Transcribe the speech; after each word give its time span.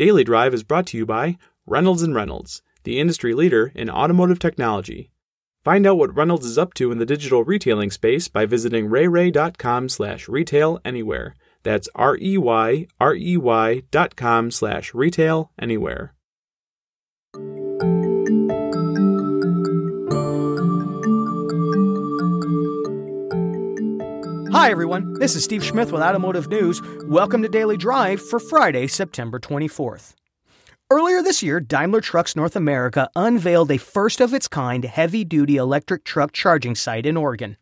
Daily 0.00 0.24
Drive 0.24 0.54
is 0.54 0.62
brought 0.62 0.86
to 0.86 0.96
you 0.96 1.04
by 1.04 1.36
Reynolds 1.66 2.02
and 2.02 2.14
Reynolds, 2.14 2.62
the 2.84 2.98
industry 2.98 3.34
leader 3.34 3.70
in 3.74 3.90
automotive 3.90 4.38
technology. 4.38 5.10
Find 5.62 5.86
out 5.86 5.98
what 5.98 6.16
Reynolds 6.16 6.46
is 6.46 6.56
up 6.56 6.72
to 6.76 6.90
in 6.90 6.96
the 6.96 7.04
digital 7.04 7.44
retailing 7.44 7.90
space 7.90 8.26
by 8.26 8.46
visiting 8.46 8.88
reyrey.com 8.88 9.90
slash 9.90 10.26
retail 10.26 10.80
anywhere. 10.86 11.36
That's 11.64 11.90
R-E-Y, 11.94 12.86
R-E-Y 12.98 13.82
dot 13.90 14.16
com 14.16 14.50
slash 14.50 14.94
retail 14.94 15.52
anywhere. 15.58 16.14
Hi, 24.52 24.72
everyone. 24.72 25.12
This 25.12 25.36
is 25.36 25.44
Steve 25.44 25.64
Smith 25.64 25.92
with 25.92 26.02
Automotive 26.02 26.48
News. 26.48 26.82
Welcome 27.04 27.40
to 27.42 27.48
Daily 27.48 27.76
Drive 27.76 28.20
for 28.20 28.40
Friday, 28.40 28.88
September 28.88 29.38
24th. 29.38 30.14
Earlier 30.90 31.22
this 31.22 31.40
year, 31.40 31.60
Daimler 31.60 32.00
Trucks 32.00 32.34
North 32.34 32.56
America 32.56 33.08
unveiled 33.14 33.70
a 33.70 33.78
first 33.78 34.20
of 34.20 34.34
its 34.34 34.48
kind 34.48 34.84
heavy 34.84 35.24
duty 35.24 35.56
electric 35.56 36.02
truck 36.02 36.32
charging 36.32 36.74
site 36.74 37.06
in 37.06 37.16
Oregon. 37.16 37.58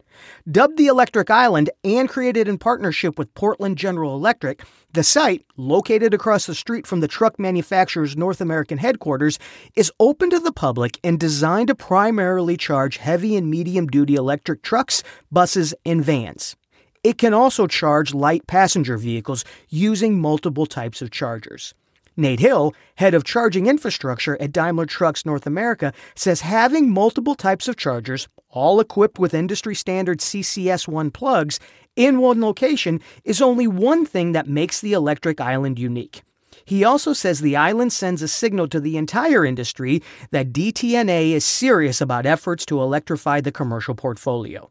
Dubbed 0.51 0.79
the 0.79 0.87
Electric 0.87 1.29
Island 1.29 1.69
and 1.85 2.09
created 2.09 2.49
in 2.49 2.57
partnership 2.57 3.19
with 3.19 3.35
Portland 3.35 3.77
General 3.77 4.15
Electric, 4.15 4.65
the 4.91 5.05
site, 5.05 5.45
located 5.59 6.15
across 6.15 6.47
the 6.47 6.55
street 6.55 6.87
from 6.87 7.01
the 7.01 7.07
truck 7.07 7.39
manufacturer's 7.39 8.17
North 8.17 8.41
American 8.41 8.79
headquarters, 8.79 9.39
is 9.77 9.93
open 10.01 10.31
to 10.31 10.41
the 10.41 10.53
public 10.53 10.99
and 11.05 11.21
designed 11.21 11.69
to 11.69 11.75
primarily 11.75 12.57
charge 12.57 12.97
heavy 12.97 13.37
and 13.37 13.51
medium 13.51 13.89
duty 13.89 14.15
electric 14.15 14.63
trucks, 14.63 15.03
buses, 15.31 15.75
and 15.85 16.03
vans. 16.03 16.57
It 17.05 17.19
can 17.19 17.33
also 17.33 17.67
charge 17.67 18.13
light 18.15 18.47
passenger 18.47 18.97
vehicles 18.97 19.45
using 19.69 20.21
multiple 20.21 20.67
types 20.67 21.01
of 21.01 21.11
chargers. 21.11 21.75
Nate 22.17 22.41
Hill, 22.41 22.75
head 22.97 23.15
of 23.15 23.23
charging 23.23 23.67
infrastructure 23.67 24.37
at 24.43 24.51
Daimler 24.51 24.87
Trucks 24.87 25.25
North 25.25 25.47
America, 25.47 25.93
says 26.17 26.41
having 26.41 26.91
multiple 26.91 27.37
types 27.37 27.69
of 27.69 27.77
chargers, 27.77 28.27
all 28.51 28.81
equipped 28.81 29.21
with 29.21 29.33
industry 29.33 29.77
standard 29.77 30.19
CCS1 30.19 31.13
plugs, 31.13 31.61
in 31.95 32.19
one 32.19 32.41
location 32.41 33.01
is 33.25 33.41
only 33.41 33.69
one 33.69 34.05
thing 34.05 34.33
that 34.33 34.49
makes 34.49 34.81
the 34.81 34.93
electric 34.93 35.41
island 35.41 35.79
unique. 35.79 36.23
He 36.65 36.85
also 36.85 37.13
says 37.13 37.41
the 37.41 37.57
island 37.57 37.93
sends 37.93 38.21
a 38.21 38.29
signal 38.29 38.69
to 38.69 38.81
the 38.81 38.97
entire 38.97 39.45
industry 39.45 40.03
that 40.33 40.53
DTNA 40.53 41.31
is 41.31 41.45
serious 41.45 42.01
about 42.01 42.27
efforts 42.27 42.67
to 42.67 42.81
electrify 42.83 43.41
the 43.41 43.53
commercial 43.53 43.95
portfolio. 43.95 44.69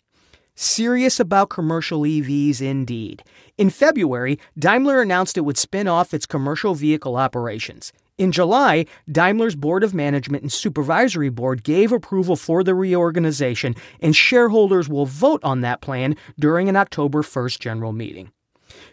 Serious 0.60 1.20
about 1.20 1.52
commercial 1.52 2.02
EVs 2.02 2.62
indeed. 2.62 3.22
In 3.60 3.70
February, 3.70 4.40
Daimler 4.58 5.04
announced 5.04 5.38
it 5.38 5.42
would 5.42 5.56
spin 5.56 5.88
off 5.88 6.16
its 6.16 6.26
commercial 6.26 6.74
vehicle 6.74 7.16
operations. 7.16 7.94
In 8.18 8.32
July, 8.32 8.88
Daimler's 9.08 9.56
Board 9.56 9.84
of 9.84 9.94
Management 9.94 10.42
and 10.42 10.52
Supervisory 10.52 11.30
Board 11.30 11.64
gave 11.64 11.92
approval 11.92 12.36
for 12.36 12.64
the 12.64 12.74
reorganization, 12.74 13.76
and 14.02 14.16
shareholders 14.16 14.90
will 14.90 15.06
vote 15.06 15.42
on 15.44 15.62
that 15.62 15.80
plan 15.80 16.16
during 16.40 16.68
an 16.68 16.76
October 16.76 17.22
1st 17.22 17.60
general 17.60 17.94
meeting. 17.94 18.32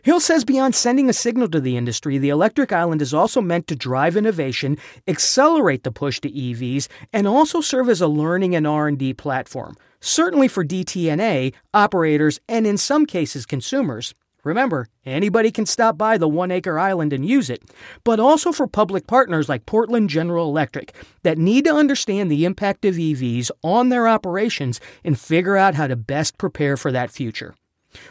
Hill 0.02 0.20
says 0.20 0.44
beyond 0.44 0.74
sending 0.74 1.08
a 1.08 1.14
signal 1.14 1.48
to 1.48 1.60
the 1.60 1.78
industry, 1.78 2.18
the 2.18 2.28
electric 2.28 2.72
island 2.72 3.00
is 3.00 3.14
also 3.14 3.40
meant 3.40 3.66
to 3.68 3.74
drive 3.74 4.18
innovation, 4.18 4.76
accelerate 5.08 5.82
the 5.82 5.90
push 5.90 6.20
to 6.20 6.30
EVs, 6.30 6.88
and 7.10 7.26
also 7.26 7.62
serve 7.62 7.88
as 7.88 8.02
a 8.02 8.06
learning 8.06 8.54
and 8.54 8.66
R&D 8.66 9.14
platform 9.14 9.76
certainly 10.04 10.48
for 10.48 10.64
DTNA, 10.64 11.54
operators, 11.72 12.38
and 12.48 12.66
in 12.66 12.76
some 12.76 13.06
cases 13.06 13.46
consumers. 13.46 14.14
Remember, 14.44 14.88
anybody 15.06 15.50
can 15.50 15.64
stop 15.64 15.96
by 15.96 16.18
the 16.18 16.28
one 16.28 16.50
acre 16.50 16.78
island 16.78 17.14
and 17.14 17.26
use 17.26 17.48
it, 17.48 17.62
but 18.04 18.20
also 18.20 18.52
for 18.52 18.66
public 18.66 19.06
partners 19.06 19.48
like 19.48 19.64
Portland 19.64 20.10
General 20.10 20.48
Electric 20.50 20.94
that 21.22 21.38
need 21.38 21.64
to 21.64 21.74
understand 21.74 22.30
the 22.30 22.44
impact 22.44 22.84
of 22.84 22.96
EVs 22.96 23.50
on 23.62 23.88
their 23.88 24.06
operations 24.06 24.80
and 25.02 25.18
figure 25.18 25.56
out 25.56 25.74
how 25.74 25.86
to 25.86 25.96
best 25.96 26.36
prepare 26.36 26.76
for 26.76 26.92
that 26.92 27.10
future. 27.10 27.54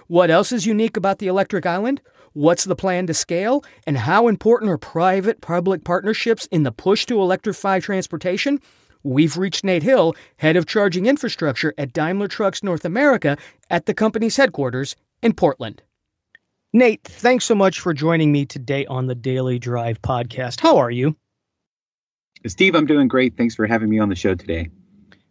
What 0.08 0.32
else 0.32 0.52
is 0.52 0.66
unique 0.66 0.98
about 0.98 1.20
the 1.20 1.28
electric 1.28 1.68
island? 1.68 2.02
What's 2.32 2.64
the 2.64 2.76
plan 2.76 3.06
to 3.08 3.14
scale? 3.14 3.64
And 3.86 4.00
how 4.00 4.28
important 4.28 4.72
are 4.72 4.78
private 4.80 5.40
public 5.40 5.84
partnerships 5.84 6.48
in 6.48 6.64
the 6.64 6.72
push 6.72 7.06
to 7.06 7.22
electrify 7.22 7.80
transportation? 7.80 8.60
We've 9.04 9.38
reached 9.38 9.64
Nate 9.64 9.84
Hill, 9.84 10.16
head 10.38 10.56
of 10.56 10.66
charging 10.66 11.06
infrastructure 11.06 11.74
at 11.78 11.92
Daimler 11.92 12.28
Trucks 12.28 12.64
North 12.64 12.86
America, 12.86 13.38
at 13.70 13.86
the 13.86 13.94
company's 13.94 14.38
headquarters 14.38 14.96
in 15.22 15.34
Portland. 15.34 15.82
Nate, 16.72 17.04
thanks 17.04 17.46
so 17.46 17.54
much 17.54 17.80
for 17.80 17.94
joining 17.94 18.32
me 18.32 18.46
today 18.46 18.86
on 18.88 19.08
the 19.08 19.16
Daily 19.16 19.60
Drive 19.60 20.02
podcast. 20.02 20.60
How 20.60 20.78
are 20.78 20.90
you? 20.90 21.16
Steve, 22.48 22.76
I'm 22.76 22.86
doing 22.86 23.08
great. 23.08 23.38
Thanks 23.38 23.56
for 23.56 23.68
having 23.68 23.90
me 23.90 24.00
on 24.00 24.10
the 24.10 24.16
show 24.16 24.36
today. 24.36 24.70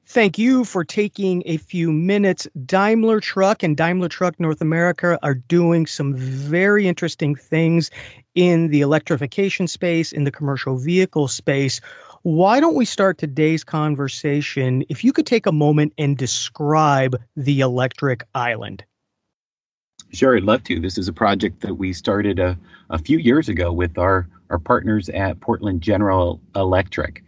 Thank 0.07 0.37
you 0.37 0.65
for 0.65 0.85
taking 0.85 1.43
a 1.47 1.57
few 1.57 1.91
minutes. 1.91 2.47
Daimler 2.67 3.21
Truck 3.21 3.63
and 3.63 3.77
Daimler 3.77 4.09
Truck 4.09 4.39
North 4.39 4.61
America 4.61 5.19
are 5.23 5.35
doing 5.35 5.87
some 5.87 6.15
very 6.15 6.87
interesting 6.87 7.35
things 7.35 7.91
in 8.35 8.69
the 8.69 8.81
electrification 8.81 9.67
space, 9.67 10.13
in 10.13 10.25
the 10.25 10.31
commercial 10.31 10.77
vehicle 10.77 11.29
space. 11.29 11.81
Why 12.23 12.61
don't 12.61 12.77
we 12.77 12.85
start 12.85 13.19
today's 13.19 13.65
conversation? 13.65 14.85
If 14.89 15.03
you 15.03 15.13
could 15.13 15.27
take 15.27 15.45
a 15.45 15.53
moment 15.53 15.93
and 15.99 16.17
describe 16.17 17.21
the 17.35 17.61
Electric 17.61 18.23
Island. 18.37 18.85
Sure, 20.13 20.37
I'd 20.37 20.45
love 20.45 20.63
to. 20.65 20.79
This 20.79 20.99
is 20.99 21.09
a 21.09 21.13
project 21.13 21.63
that 21.63 21.79
we 21.79 21.93
started 21.93 22.39
a, 22.39 22.57
a 22.91 22.99
few 22.99 23.19
years 23.19 23.49
ago 23.49 23.73
with 23.73 23.99
our, 23.99 24.29
our 24.51 24.61
partners 24.61 25.09
at 25.09 25.41
Portland 25.41 25.81
General 25.81 26.41
Electric. 26.55 27.25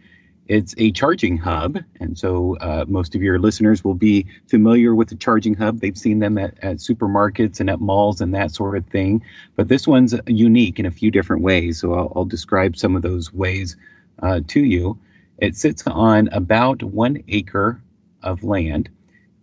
It's 0.47 0.73
a 0.77 0.91
charging 0.91 1.37
hub, 1.37 1.79
and 1.99 2.17
so 2.17 2.55
uh, 2.57 2.85
most 2.87 3.15
of 3.15 3.21
your 3.21 3.37
listeners 3.37 3.83
will 3.83 3.95
be 3.95 4.25
familiar 4.47 4.95
with 4.95 5.09
the 5.09 5.15
charging 5.15 5.55
hub. 5.55 5.81
They've 5.81 5.97
seen 5.97 6.19
them 6.19 6.37
at, 6.37 6.53
at 6.61 6.77
supermarkets 6.77 7.59
and 7.59 7.69
at 7.69 7.81
malls 7.81 8.21
and 8.21 8.33
that 8.33 8.51
sort 8.51 8.77
of 8.77 8.85
thing. 8.85 9.21
But 9.57 9.67
this 9.67 9.87
one's 9.87 10.15
unique 10.27 10.79
in 10.79 10.85
a 10.85 10.91
few 10.91 11.11
different 11.11 11.41
ways. 11.41 11.81
So 11.81 11.95
I'll, 11.95 12.13
I'll 12.15 12.25
describe 12.25 12.77
some 12.77 12.95
of 12.95 13.01
those 13.01 13.33
ways 13.33 13.75
uh, 14.21 14.41
to 14.47 14.63
you. 14.63 14.97
It 15.37 15.55
sits 15.55 15.83
on 15.87 16.29
about 16.29 16.83
one 16.83 17.23
acre 17.27 17.81
of 18.23 18.43
land, 18.43 18.89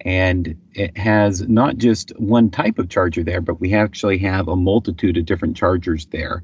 and 0.00 0.56
it 0.74 0.96
has 0.96 1.48
not 1.48 1.76
just 1.76 2.10
one 2.18 2.50
type 2.50 2.78
of 2.78 2.88
charger 2.88 3.22
there, 3.22 3.40
but 3.40 3.60
we 3.60 3.74
actually 3.74 4.18
have 4.18 4.48
a 4.48 4.56
multitude 4.56 5.16
of 5.16 5.26
different 5.26 5.56
chargers 5.56 6.06
there. 6.06 6.42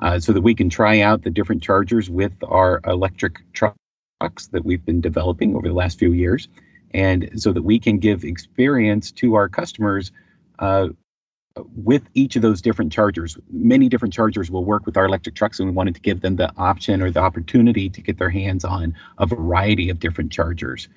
Uh, 0.00 0.18
so 0.18 0.32
that 0.32 0.40
we 0.40 0.54
can 0.54 0.70
try 0.70 1.00
out 1.00 1.22
the 1.22 1.30
different 1.30 1.62
chargers 1.62 2.08
with 2.08 2.32
our 2.48 2.80
electric 2.86 3.36
trucks 3.52 4.46
that 4.50 4.64
we've 4.64 4.84
been 4.86 5.00
developing 5.00 5.54
over 5.54 5.68
the 5.68 5.74
last 5.74 5.98
few 5.98 6.12
years, 6.12 6.48
and 6.94 7.30
so 7.36 7.52
that 7.52 7.62
we 7.62 7.78
can 7.78 7.98
give 7.98 8.24
experience 8.24 9.12
to 9.12 9.34
our 9.34 9.48
customers 9.48 10.10
uh, 10.58 10.88
with 11.74 12.02
each 12.14 12.36
of 12.36 12.42
those 12.42 12.62
different 12.62 12.92
chargers, 12.92 13.36
many 13.50 13.88
different 13.88 14.14
chargers 14.14 14.50
will 14.50 14.64
work 14.64 14.86
with 14.86 14.96
our 14.96 15.06
electric 15.06 15.34
trucks, 15.34 15.58
and 15.58 15.68
we 15.68 15.74
wanted 15.74 15.94
to 15.94 16.00
give 16.00 16.20
them 16.20 16.36
the 16.36 16.52
option 16.56 17.02
or 17.02 17.10
the 17.10 17.20
opportunity 17.20 17.88
to 17.88 18.00
get 18.00 18.18
their 18.18 18.30
hands 18.30 18.64
on 18.64 18.94
a 19.18 19.26
variety 19.26 19.90
of 19.90 19.98
different 19.98 20.30
chargers. 20.30 20.88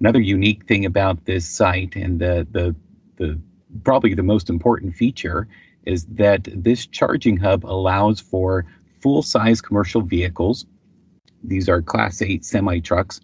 Another 0.00 0.20
unique 0.20 0.66
thing 0.66 0.86
about 0.86 1.24
this 1.26 1.46
site, 1.46 1.96
and 1.96 2.18
the 2.18 2.46
the 2.50 2.74
the 3.16 3.38
probably 3.84 4.14
the 4.14 4.22
most 4.22 4.48
important 4.48 4.96
feature, 4.96 5.46
is 5.84 6.06
that 6.06 6.48
this 6.54 6.86
charging 6.86 7.36
hub 7.36 7.64
allows 7.66 8.20
for 8.20 8.64
full-size 9.00 9.60
commercial 9.60 10.00
vehicles. 10.00 10.66
These 11.44 11.68
are 11.68 11.80
Class 11.82 12.20
8 12.22 12.44
semi 12.44 12.80
trucks 12.80 13.20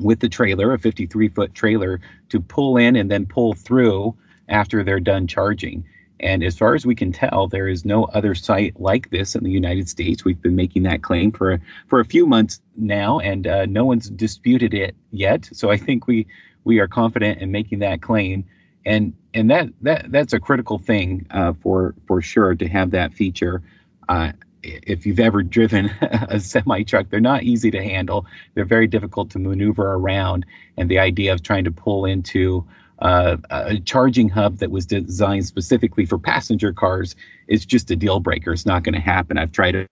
with 0.00 0.20
the 0.20 0.28
trailer, 0.28 0.72
a 0.72 0.78
53-foot 0.78 1.54
trailer, 1.54 2.00
to 2.28 2.40
pull 2.40 2.76
in 2.76 2.96
and 2.96 3.10
then 3.10 3.26
pull 3.26 3.54
through 3.54 4.16
after 4.48 4.82
they're 4.82 5.00
done 5.00 5.26
charging. 5.26 5.84
And 6.20 6.42
as 6.42 6.58
far 6.58 6.74
as 6.74 6.84
we 6.84 6.94
can 6.94 7.12
tell, 7.12 7.46
there 7.46 7.68
is 7.68 7.84
no 7.84 8.04
other 8.06 8.34
site 8.34 8.78
like 8.80 9.10
this 9.10 9.34
in 9.34 9.44
the 9.44 9.50
United 9.50 9.88
States. 9.88 10.24
We've 10.24 10.40
been 10.40 10.56
making 10.56 10.82
that 10.84 11.02
claim 11.02 11.30
for 11.30 11.60
for 11.86 12.00
a 12.00 12.04
few 12.04 12.26
months 12.26 12.60
now, 12.76 13.20
and 13.20 13.46
uh, 13.46 13.66
no 13.66 13.84
one's 13.84 14.10
disputed 14.10 14.74
it 14.74 14.96
yet. 15.10 15.48
So 15.52 15.70
I 15.70 15.76
think 15.76 16.06
we 16.06 16.26
we 16.64 16.80
are 16.80 16.88
confident 16.88 17.40
in 17.40 17.52
making 17.52 17.78
that 17.80 18.02
claim, 18.02 18.44
and 18.84 19.12
and 19.34 19.50
that 19.50 19.68
that 19.82 20.10
that's 20.10 20.32
a 20.32 20.40
critical 20.40 20.78
thing 20.78 21.26
uh, 21.30 21.52
for 21.62 21.94
for 22.06 22.20
sure 22.20 22.54
to 22.54 22.68
have 22.68 22.90
that 22.90 23.14
feature. 23.14 23.62
Uh, 24.08 24.32
if 24.62 25.06
you've 25.06 25.20
ever 25.20 25.42
driven 25.42 25.86
a 26.00 26.40
semi 26.40 26.82
truck, 26.82 27.08
they're 27.10 27.20
not 27.20 27.44
easy 27.44 27.70
to 27.70 27.82
handle. 27.82 28.26
They're 28.54 28.64
very 28.64 28.88
difficult 28.88 29.30
to 29.30 29.38
maneuver 29.38 29.94
around, 29.94 30.44
and 30.76 30.90
the 30.90 30.98
idea 30.98 31.32
of 31.32 31.42
trying 31.42 31.64
to 31.64 31.70
pull 31.70 32.04
into 32.04 32.66
uh, 33.00 33.36
a 33.50 33.78
charging 33.80 34.28
hub 34.28 34.58
that 34.58 34.70
was 34.70 34.86
designed 34.86 35.46
specifically 35.46 36.04
for 36.04 36.18
passenger 36.18 36.72
cars 36.72 37.14
is 37.46 37.64
just 37.64 37.90
a 37.90 37.96
deal 37.96 38.20
breaker. 38.20 38.52
It's 38.52 38.66
not 38.66 38.82
going 38.82 38.94
to 38.94 39.00
happen. 39.00 39.38
I've 39.38 39.52
tried 39.52 39.74
it 39.74 39.88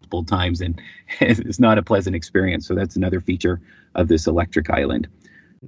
multiple 0.00 0.24
times 0.24 0.60
and 0.60 0.80
it's 1.20 1.60
not 1.60 1.78
a 1.78 1.82
pleasant 1.82 2.14
experience. 2.14 2.66
So 2.66 2.74
that's 2.74 2.96
another 2.96 3.20
feature 3.20 3.60
of 3.94 4.08
this 4.08 4.26
electric 4.26 4.70
island. 4.70 5.08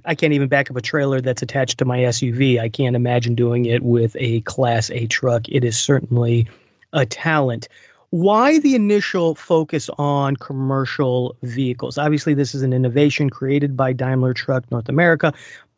I 0.05 0.13
can't 0.13 0.33
even 0.33 0.47
back 0.47 0.69
up 0.69 0.77
a 0.77 0.81
trailer 0.81 1.21
that's 1.21 1.41
attached 1.41 1.79
to 1.79 1.85
my 1.85 1.99
SUV. 1.99 2.59
I 2.59 2.69
can't 2.69 2.95
imagine 2.95 3.33
doing 3.33 3.65
it 3.65 3.81
with 3.81 4.15
a 4.19 4.41
Class 4.41 4.91
A 4.91 5.07
truck. 5.07 5.49
It 5.49 5.63
is 5.63 5.77
certainly 5.77 6.47
a 6.93 7.05
talent. 7.05 7.67
Why 8.11 8.59
the 8.59 8.75
initial 8.75 9.35
focus 9.35 9.89
on 9.97 10.37
commercial 10.37 11.35
vehicles? 11.43 11.97
Obviously, 11.97 12.33
this 12.33 12.55
is 12.55 12.61
an 12.61 12.71
innovation 12.71 13.29
created 13.29 13.75
by 13.75 13.91
Daimler 13.91 14.33
Truck 14.33 14.69
North 14.71 14.87
America, 14.87 15.33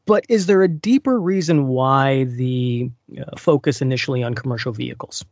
but 0.10 0.26
is 0.28 0.48
there 0.48 0.64
a 0.64 0.68
deeper 0.68 1.20
reason 1.20 1.68
why 1.68 2.24
the 2.24 2.90
uh, 3.16 3.38
focus 3.38 3.80
initially 3.80 4.24
on 4.24 4.34
commercial 4.34 4.72
vehicles? 4.72 5.24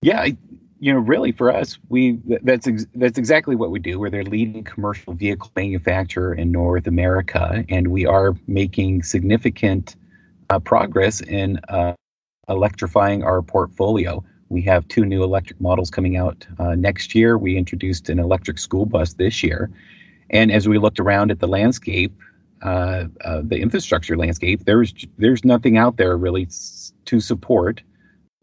Yeah, 0.00 0.28
you 0.80 0.94
know, 0.94 1.00
really 1.00 1.32
for 1.32 1.54
us, 1.54 1.78
we 1.90 2.18
that's 2.24 2.66
ex- 2.66 2.86
that's 2.94 3.18
exactly 3.18 3.54
what 3.54 3.70
we 3.70 3.80
do. 3.80 3.98
We're 3.98 4.08
the 4.08 4.22
leading 4.22 4.64
commercial 4.64 5.12
vehicle 5.12 5.50
manufacturer 5.54 6.32
in 6.32 6.50
North 6.50 6.86
America, 6.86 7.66
and 7.68 7.88
we 7.88 8.06
are 8.06 8.34
making 8.46 9.02
significant 9.02 9.96
uh, 10.48 10.58
progress 10.58 11.20
in 11.20 11.60
uh, 11.68 11.92
electrifying 12.48 13.24
our 13.24 13.42
portfolio. 13.42 14.24
We 14.48 14.62
have 14.62 14.88
two 14.88 15.04
new 15.04 15.22
electric 15.22 15.60
models 15.60 15.90
coming 15.90 16.16
out 16.16 16.46
uh, 16.58 16.76
next 16.76 17.14
year. 17.14 17.36
We 17.36 17.58
introduced 17.58 18.08
an 18.08 18.18
electric 18.18 18.58
school 18.58 18.86
bus 18.86 19.12
this 19.12 19.42
year, 19.42 19.70
and 20.30 20.50
as 20.50 20.66
we 20.66 20.78
looked 20.78 20.98
around 20.98 21.30
at 21.30 21.40
the 21.40 21.48
landscape, 21.48 22.18
uh, 22.62 23.04
uh, 23.24 23.42
the 23.44 23.58
infrastructure 23.60 24.16
landscape, 24.16 24.64
there's 24.64 24.92
there's 25.16 25.44
nothing 25.44 25.76
out 25.76 25.96
there 25.96 26.16
really 26.16 26.48
to 27.04 27.20
support. 27.20 27.82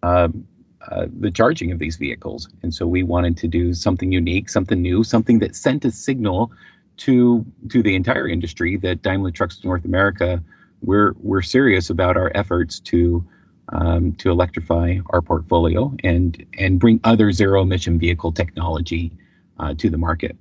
Um, 0.03 0.47
uh, 0.91 1.07
the 1.19 1.31
charging 1.31 1.71
of 1.71 1.79
these 1.79 1.95
vehicles. 1.95 2.47
And 2.61 2.71
so 2.71 2.85
we 2.85 3.01
wanted 3.01 3.37
to 3.37 3.47
do 3.47 3.73
something 3.73 4.11
unique, 4.11 4.49
something 4.49 4.79
new, 4.79 5.03
something 5.03 5.39
that 5.39 5.55
sent 5.55 5.83
a 5.83 5.89
signal 5.89 6.51
to 6.97 7.43
to 7.69 7.81
the 7.81 7.95
entire 7.95 8.27
industry 8.27 8.77
that 8.77 9.01
Daimler 9.01 9.31
Trucks 9.31 9.63
North 9.63 9.83
America 9.83 10.43
we're 10.81 11.13
we're 11.19 11.41
serious 11.41 11.89
about 11.89 12.17
our 12.17 12.31
efforts 12.35 12.79
to 12.81 13.25
um, 13.69 14.13
to 14.13 14.29
electrify 14.29 14.99
our 15.09 15.21
portfolio 15.21 15.93
and 16.03 16.45
and 16.57 16.79
bring 16.79 16.99
other 17.03 17.31
zero 17.31 17.63
emission 17.63 17.97
vehicle 17.97 18.31
technology 18.31 19.11
uh, 19.59 19.73
to 19.75 19.89
the 19.89 19.97
market. 19.97 20.37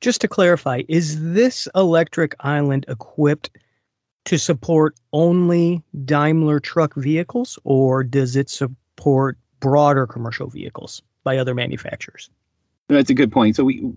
Just 0.00 0.20
to 0.20 0.28
clarify, 0.28 0.82
is 0.88 1.32
this 1.32 1.68
electric 1.74 2.34
island 2.40 2.84
equipped 2.88 3.50
to 4.26 4.38
support 4.38 4.94
only 5.12 5.82
Daimler 6.04 6.60
truck 6.60 6.94
vehicles, 6.96 7.58
or 7.64 8.02
does 8.02 8.36
it 8.36 8.50
support 8.50 9.38
broader 9.60 10.06
commercial 10.06 10.48
vehicles 10.48 11.02
by 11.24 11.38
other 11.38 11.54
manufacturers. 11.54 12.30
That's 12.88 13.10
a 13.10 13.14
good 13.14 13.32
point. 13.32 13.56
So 13.56 13.64
we, 13.64 13.92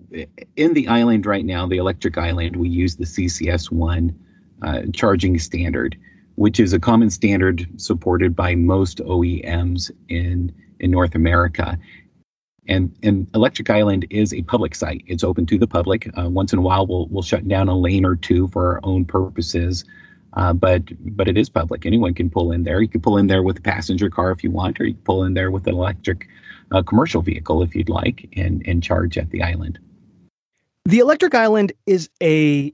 in 0.56 0.74
the 0.74 0.88
island 0.88 1.26
right 1.26 1.46
now, 1.46 1.68
the 1.68 1.78
electric 1.78 2.18
island, 2.18 2.56
we 2.56 2.70
use 2.70 2.96
the 2.96 3.06
CCS1 3.06 4.16
uh, 4.64 4.82
charging 4.94 5.38
standard, 5.38 5.96
which 6.36 6.60
is 6.60 6.74
a 6.74 6.80
common 6.80 7.12
standard 7.12 7.68
supported 7.78 8.36
by 8.36 8.56
most 8.56 8.98
OEMs 9.00 9.92
in 10.10 10.52
in 10.80 10.92
North 10.92 11.14
America. 11.14 11.78
And 12.70 12.96
and 13.04 13.28
Electric 13.34 13.70
Island 13.70 14.06
is 14.10 14.34
a 14.34 14.44
public 14.44 14.76
site. 14.76 15.04
It's 15.08 15.24
open 15.24 15.46
to 15.48 15.58
the 15.58 15.68
public. 15.68 16.10
Uh, 16.18 16.30
once 16.30 16.54
in 16.54 16.60
a 16.60 16.62
while, 16.62 16.86
we'll 16.88 17.08
we'll 17.08 17.24
shut 17.24 17.48
down 17.48 17.68
a 17.68 17.78
lane 17.78 18.06
or 18.06 18.16
two 18.16 18.48
for 18.50 18.76
our 18.76 18.80
own 18.84 19.06
purposes. 19.06 19.84
Uh, 20.34 20.54
but 20.54 20.84
but 21.18 21.28
it 21.28 21.38
is 21.38 21.50
public. 21.50 21.86
Anyone 21.86 22.14
can 22.14 22.30
pull 22.30 22.52
in 22.52 22.64
there. 22.64 22.80
You 22.82 22.88
can 22.88 23.02
pull 23.02 23.18
in 23.18 23.28
there 23.28 23.42
with 23.42 23.58
a 23.58 23.62
passenger 23.62 24.10
car 24.10 24.32
if 24.32 24.44
you 24.44 24.52
want, 24.52 24.80
or 24.80 24.86
you 24.86 24.94
can 24.94 25.04
pull 25.04 25.24
in 25.24 25.34
there 25.34 25.50
with 25.50 25.66
an 25.68 25.74
electric 25.74 26.28
uh, 26.72 26.84
commercial 26.84 27.24
vehicle 27.24 27.64
if 27.64 27.76
you'd 27.76 27.90
like, 27.90 28.30
and 28.38 28.62
and 28.68 28.84
charge 28.84 29.18
at 29.18 29.32
the 29.32 29.42
island. 29.42 29.80
The 30.86 31.00
electric 31.00 31.36
island 31.36 31.74
is 31.88 32.10
a, 32.22 32.74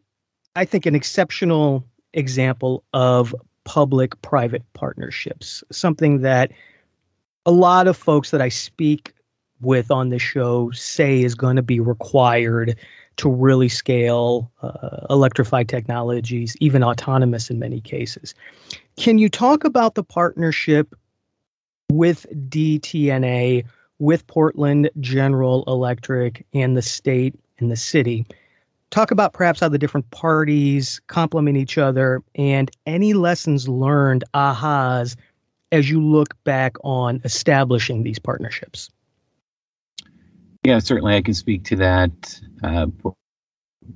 I 0.56 0.66
think, 0.66 0.86
an 0.86 0.96
exceptional 0.96 1.86
example 2.14 2.84
of 2.94 3.34
public-private 3.64 4.64
partnerships. 4.74 5.64
Something 5.72 6.22
that 6.22 6.52
a 7.46 7.52
lot 7.52 7.88
of 7.88 7.98
folks 7.98 8.32
that 8.32 8.42
I 8.42 8.50
speak 8.50 9.15
with 9.66 9.92
on 9.92 10.10
this 10.10 10.22
show 10.22 10.72
say 10.72 11.24
is 11.24 11.36
going 11.36 11.56
to 11.56 11.64
be 11.64 11.80
required 11.80 12.78
to 13.18 13.30
really 13.30 13.70
scale 13.70 14.52
uh, 14.62 15.06
electrified 15.10 15.70
technologies, 15.70 16.56
even 16.60 16.84
autonomous 16.84 17.50
in 17.50 17.60
many 17.60 17.82
cases. 17.82 18.34
Can 18.98 19.18
you 19.18 19.30
talk 19.30 19.64
about 19.64 19.96
the 19.96 20.04
partnership 20.04 20.96
with 21.92 22.26
DTNA, 22.50 23.66
with 24.00 24.28
Portland 24.28 24.90
General 25.00 25.64
Electric, 25.68 26.46
and 26.54 26.76
the 26.76 26.82
state 26.82 27.36
and 27.60 27.72
the 27.72 27.76
city? 27.76 28.26
Talk 28.92 29.12
about 29.12 29.34
perhaps 29.34 29.60
how 29.60 29.70
the 29.70 29.78
different 29.78 30.10
parties 30.12 31.02
complement 31.08 31.58
each 31.58 31.78
other 31.78 32.22
and 32.36 32.70
any 32.86 33.14
lessons 33.14 33.68
learned, 33.68 34.24
ahas, 34.34 35.16
as 35.72 35.90
you 35.90 36.02
look 36.02 36.42
back 36.44 36.78
on 36.84 37.20
establishing 37.24 38.04
these 38.04 38.20
partnerships. 38.20 38.90
Yeah, 40.66 40.80
certainly 40.80 41.16
I 41.16 41.22
can 41.22 41.36
speak 41.36 41.64
to 41.66 41.76
that. 41.76 42.42
Uh, 42.64 42.88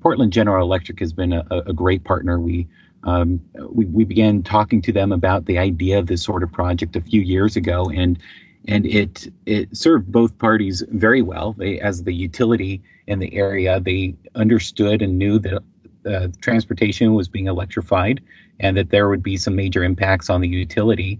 Portland 0.01 0.31
General 0.31 0.63
Electric 0.63 0.99
has 0.99 1.11
been 1.11 1.33
a, 1.33 1.43
a 1.49 1.73
great 1.73 2.03
partner. 2.03 2.39
We, 2.39 2.67
um, 3.05 3.41
we 3.71 3.85
we 3.85 4.03
began 4.03 4.43
talking 4.43 4.79
to 4.83 4.91
them 4.91 5.11
about 5.11 5.45
the 5.45 5.57
idea 5.57 5.97
of 5.97 6.05
this 6.05 6.23
sort 6.23 6.43
of 6.43 6.51
project 6.51 6.95
a 6.95 7.01
few 7.01 7.21
years 7.21 7.55
ago, 7.55 7.89
and 7.89 8.19
and 8.67 8.85
it 8.85 9.33
it 9.47 9.75
served 9.75 10.11
both 10.11 10.37
parties 10.37 10.83
very 10.89 11.23
well. 11.23 11.53
They, 11.53 11.79
as 11.79 12.03
the 12.03 12.13
utility 12.13 12.83
in 13.07 13.17
the 13.17 13.33
area, 13.33 13.79
they 13.79 14.13
understood 14.35 15.01
and 15.01 15.17
knew 15.17 15.39
that 15.39 15.63
uh, 16.05 16.27
transportation 16.39 17.15
was 17.15 17.27
being 17.27 17.47
electrified, 17.47 18.21
and 18.59 18.77
that 18.77 18.91
there 18.91 19.09
would 19.09 19.23
be 19.23 19.37
some 19.37 19.55
major 19.55 19.83
impacts 19.83 20.29
on 20.29 20.39
the 20.41 20.47
utility 20.47 21.19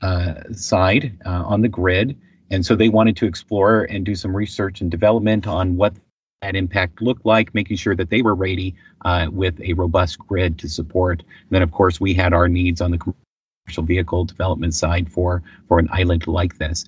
uh, 0.00 0.32
side 0.52 1.14
uh, 1.26 1.44
on 1.44 1.60
the 1.60 1.68
grid. 1.68 2.16
And 2.50 2.64
so 2.64 2.74
they 2.74 2.88
wanted 2.88 3.16
to 3.18 3.26
explore 3.26 3.84
and 3.84 4.04
do 4.04 4.14
some 4.14 4.34
research 4.34 4.80
and 4.80 4.90
development 4.90 5.46
on 5.46 5.76
what 5.76 5.94
that 6.42 6.56
impact 6.56 7.02
looked 7.02 7.26
like, 7.26 7.54
making 7.54 7.76
sure 7.76 7.96
that 7.96 8.10
they 8.10 8.22
were 8.22 8.34
ready 8.34 8.74
uh, 9.04 9.28
with 9.30 9.60
a 9.60 9.72
robust 9.74 10.18
grid 10.18 10.58
to 10.58 10.68
support. 10.68 11.20
And 11.20 11.50
then, 11.50 11.62
of 11.62 11.72
course, 11.72 12.00
we 12.00 12.14
had 12.14 12.32
our 12.32 12.48
needs 12.48 12.80
on 12.80 12.90
the 12.90 12.98
commercial 12.98 13.82
vehicle 13.82 14.24
development 14.24 14.74
side 14.74 15.10
for 15.10 15.42
for 15.66 15.78
an 15.78 15.88
island 15.92 16.26
like 16.26 16.58
this, 16.58 16.84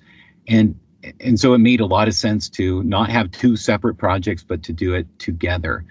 and 0.47 0.77
and 1.19 1.39
so 1.39 1.53
it 1.53 1.57
made 1.57 1.79
a 1.79 1.85
lot 1.85 2.07
of 2.07 2.13
sense 2.13 2.47
to 2.49 2.83
not 2.83 3.09
have 3.09 3.31
two 3.31 3.55
separate 3.55 3.95
projects, 3.95 4.43
but 4.43 4.63
to 4.63 4.73
do 4.73 4.93
it 4.93 5.07
together. 5.19 5.83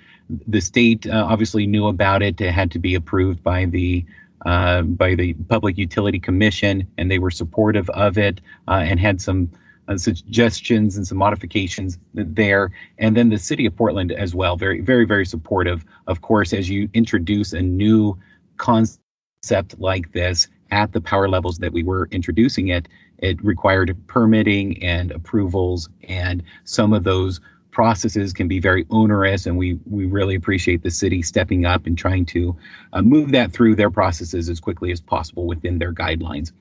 The 0.46 0.61
state 0.61 1.06
uh, 1.06 1.26
obviously 1.28 1.66
knew 1.66 1.87
about 1.87 2.23
it; 2.23 2.40
it 2.40 2.52
had 2.52 2.70
to 2.73 2.78
be 2.78 2.94
approved 2.94 3.43
by 3.43 3.66
the 3.66 4.05
uh, 4.46 4.82
by 4.82 5.14
the 5.14 5.34
Public 5.48 5.76
Utility 5.78 6.19
Commission, 6.19 6.87
and 6.98 7.10
they 7.10 7.19
were 7.19 7.31
supportive 7.31 7.88
of 7.90 8.19
it 8.19 8.40
uh, 8.69 8.82
and 8.84 8.98
had 9.00 9.20
some 9.20 9.50
uh, 9.88 9.96
suggestions 9.96 10.96
and 10.96 11.06
some 11.06 11.19
modifications 11.19 11.98
there. 12.14 12.70
And 12.98 13.16
then 13.16 13.28
the 13.28 13.38
city 13.38 13.66
of 13.66 13.76
Portland 13.76 14.12
as 14.12 14.35
well, 14.35 14.56
very, 14.56 14.80
very, 14.80 15.04
very 15.04 15.26
supportive. 15.26 15.85
Of 16.06 16.20
course, 16.20 16.52
as 16.52 16.70
you 16.70 16.88
introduce 16.94 17.52
a 17.52 17.61
new 17.61 18.16
concept 18.56 19.78
like 19.78 20.12
this 20.12 20.49
at 20.70 20.92
the 20.92 21.00
power 21.00 21.28
levels 21.28 21.59
that 21.59 21.73
we 21.73 21.82
were 21.82 22.09
introducing 22.12 22.68
it, 22.68 22.88
it 23.18 23.42
required 23.44 23.97
permitting 24.06 24.82
and 24.82 25.11
approvals, 25.11 25.88
and 26.04 26.42
some 26.64 26.92
of 26.92 27.04
those 27.04 27.40
processes 27.71 28.33
can 28.33 28.49
be 28.49 28.59
very 28.59 28.87
onerous 28.91 29.47
and 29.47 29.57
we 29.57 29.79
we 29.87 30.07
really 30.07 30.35
appreciate 30.35 30.83
the 30.83 30.91
city 30.91 31.23
stepping 31.23 31.65
up 31.65 31.87
and 31.87 31.97
trying 31.97 32.27
to 32.27 32.57
uh, 32.93 33.03
move 33.03 33.33
that 33.33 33.53
through 33.53 33.75
their 33.75 33.91
processes 33.91 34.49
as 34.49 34.61
quickly 34.61 34.91
as 34.93 35.00
possible 35.00 35.47
within 35.47 35.79
their 35.79 35.93
guidelines. 35.93 36.53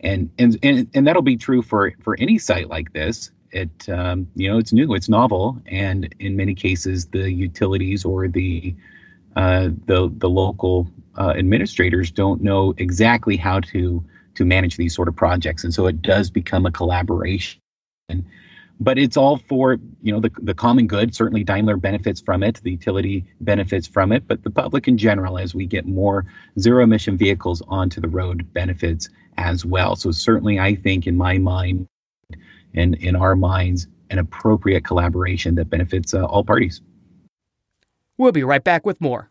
And 0.00 0.30
and 0.38 0.58
and, 0.62 0.88
and 0.94 1.06
that'll 1.06 1.22
be 1.22 1.36
true 1.36 1.62
for 1.62 1.92
for 2.00 2.16
any 2.18 2.38
site 2.38 2.68
like 2.68 2.92
this. 2.92 3.30
It 3.50 3.88
um, 3.88 4.26
you 4.34 4.50
know 4.50 4.58
it's 4.58 4.72
new 4.72 4.94
it's 4.94 5.08
novel 5.08 5.60
and 5.66 6.14
in 6.18 6.36
many 6.36 6.54
cases 6.54 7.06
the 7.06 7.30
utilities 7.30 8.04
or 8.04 8.28
the 8.28 8.74
uh, 9.36 9.70
the 9.86 10.10
the 10.18 10.28
local 10.28 10.88
uh, 11.18 11.34
administrators 11.36 12.10
don't 12.10 12.42
know 12.42 12.74
exactly 12.78 13.36
how 13.36 13.60
to 13.60 14.04
to 14.34 14.44
manage 14.44 14.76
these 14.76 14.94
sort 14.94 15.08
of 15.08 15.16
projects. 15.16 15.64
And 15.64 15.74
so 15.74 15.86
it 15.86 16.02
does 16.02 16.30
become 16.30 16.66
a 16.66 16.70
collaboration 16.70 17.60
but 18.82 18.98
it's 18.98 19.16
all 19.16 19.38
for 19.48 19.78
you 20.02 20.12
know 20.12 20.20
the, 20.20 20.30
the 20.42 20.54
common 20.54 20.86
good 20.86 21.14
certainly 21.14 21.44
daimler 21.44 21.76
benefits 21.76 22.20
from 22.20 22.42
it 22.42 22.60
the 22.62 22.70
utility 22.72 23.24
benefits 23.40 23.86
from 23.86 24.12
it 24.12 24.26
but 24.26 24.42
the 24.42 24.50
public 24.50 24.88
in 24.88 24.96
general 24.96 25.38
as 25.38 25.54
we 25.54 25.66
get 25.66 25.86
more 25.86 26.24
zero 26.58 26.82
emission 26.82 27.16
vehicles 27.16 27.62
onto 27.68 28.00
the 28.00 28.08
road 28.08 28.52
benefits 28.52 29.08
as 29.36 29.64
well. 29.64 29.96
So 29.96 30.10
certainly, 30.10 30.58
I 30.58 30.74
think 30.74 31.06
in 31.06 31.16
my 31.16 31.38
mind 31.38 31.86
and 32.74 32.94
in 32.96 33.16
our 33.16 33.36
minds, 33.36 33.86
an 34.10 34.18
appropriate 34.18 34.84
collaboration 34.84 35.54
that 35.56 35.70
benefits 35.70 36.14
uh, 36.14 36.24
all 36.24 36.44
parties. 36.44 36.80
We'll 38.18 38.32
be 38.32 38.44
right 38.44 38.62
back 38.62 38.84
with 38.84 39.00
more. 39.00 39.30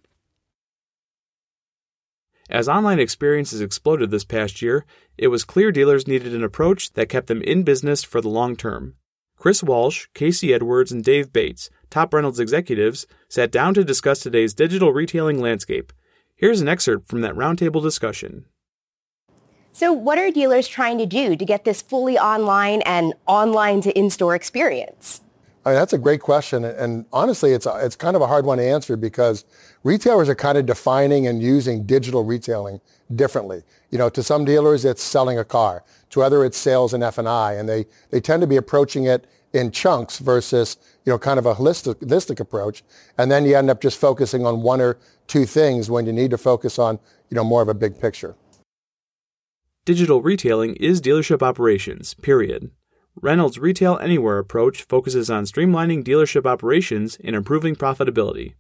As 2.49 2.67
online 2.67 2.99
experiences 2.99 3.61
exploded 3.61 4.11
this 4.11 4.25
past 4.25 4.61
year, 4.61 4.85
it 5.17 5.27
was 5.27 5.45
clear 5.45 5.71
dealers 5.71 6.07
needed 6.07 6.33
an 6.33 6.43
approach 6.43 6.93
that 6.93 7.07
kept 7.07 7.27
them 7.27 7.41
in 7.43 7.63
business 7.63 8.03
for 8.03 8.19
the 8.19 8.29
long 8.29 8.55
term. 8.55 8.95
Chris 9.41 9.63
Walsh, 9.63 10.05
Casey 10.13 10.53
Edwards, 10.53 10.91
and 10.91 11.03
Dave 11.03 11.33
Bates, 11.33 11.71
top 11.89 12.13
Reynolds 12.13 12.39
executives, 12.39 13.07
sat 13.27 13.51
down 13.51 13.73
to 13.73 13.83
discuss 13.83 14.19
today's 14.19 14.53
digital 14.53 14.93
retailing 14.93 15.41
landscape. 15.41 15.91
Here's 16.35 16.61
an 16.61 16.67
excerpt 16.67 17.07
from 17.07 17.21
that 17.21 17.33
roundtable 17.33 17.81
discussion. 17.81 18.45
So 19.71 19.93
what 19.93 20.19
are 20.19 20.29
dealers 20.29 20.67
trying 20.67 20.99
to 20.99 21.07
do 21.07 21.35
to 21.35 21.43
get 21.43 21.65
this 21.65 21.81
fully 21.81 22.19
online 22.19 22.83
and 22.83 23.15
online 23.25 23.81
to 23.81 23.97
in-store 23.97 24.35
experience? 24.35 25.21
I 25.65 25.69
mean, 25.69 25.79
that's 25.79 25.93
a 25.93 25.97
great 25.97 26.21
question. 26.21 26.63
And 26.63 27.05
honestly, 27.11 27.53
it's, 27.53 27.65
it's 27.65 27.95
kind 27.95 28.15
of 28.15 28.21
a 28.21 28.27
hard 28.27 28.45
one 28.45 28.59
to 28.59 28.63
answer 28.63 28.95
because 28.95 29.43
retailers 29.83 30.29
are 30.29 30.35
kind 30.35 30.59
of 30.59 30.67
defining 30.67 31.25
and 31.25 31.41
using 31.41 31.87
digital 31.87 32.23
retailing 32.23 32.79
differently. 33.15 33.63
You 33.91 33.97
know, 33.97 34.09
to 34.09 34.23
some 34.23 34.45
dealers, 34.45 34.85
it's 34.85 35.03
selling 35.03 35.37
a 35.37 35.43
car. 35.43 35.83
To 36.11 36.21
other, 36.21 36.43
it's 36.43 36.57
sales 36.57 36.93
and 36.93 37.03
F&I. 37.03 37.53
And 37.53 37.69
they, 37.69 37.85
they 38.09 38.21
tend 38.21 38.41
to 38.41 38.47
be 38.47 38.55
approaching 38.57 39.05
it 39.05 39.27
in 39.53 39.71
chunks 39.71 40.19
versus, 40.19 40.77
you 41.05 41.11
know, 41.11 41.19
kind 41.19 41.37
of 41.37 41.45
a 41.45 41.55
holistic, 41.55 41.95
holistic 41.95 42.39
approach. 42.39 42.83
And 43.17 43.29
then 43.29 43.45
you 43.45 43.55
end 43.55 43.69
up 43.69 43.81
just 43.81 43.99
focusing 43.99 44.45
on 44.45 44.61
one 44.61 44.81
or 44.81 44.97
two 45.27 45.45
things 45.45 45.89
when 45.89 46.05
you 46.05 46.13
need 46.13 46.31
to 46.31 46.37
focus 46.37 46.79
on, 46.79 46.99
you 47.29 47.35
know, 47.35 47.43
more 47.43 47.61
of 47.61 47.67
a 47.67 47.73
big 47.73 47.99
picture. 47.99 48.35
Digital 49.83 50.21
retailing 50.21 50.75
is 50.75 51.01
dealership 51.01 51.41
operations, 51.41 52.13
period. 52.13 52.71
Reynolds' 53.19 53.59
Retail 53.59 53.97
Anywhere 54.01 54.37
approach 54.37 54.83
focuses 54.83 55.29
on 55.29 55.43
streamlining 55.43 56.03
dealership 56.03 56.45
operations 56.45 57.17
and 57.23 57.35
improving 57.35 57.75
profitability. 57.75 58.53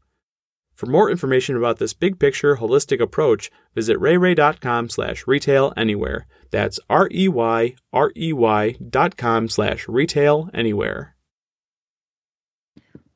For 0.81 0.87
more 0.87 1.11
information 1.11 1.55
about 1.55 1.77
this 1.77 1.93
big 1.93 2.17
picture 2.17 2.55
holistic 2.55 2.99
approach, 2.99 3.51
visit 3.75 3.99
reyrey.com 3.99 4.89
slash 4.89 5.27
retail 5.27 5.73
anywhere. 5.77 6.25
That's 6.49 6.79
R-E-Y-R-E-Y 6.89 8.75
dot 8.89 9.15
com 9.15 9.47
slash 9.47 9.87
retail 9.87 10.49
anywhere. 10.55 11.15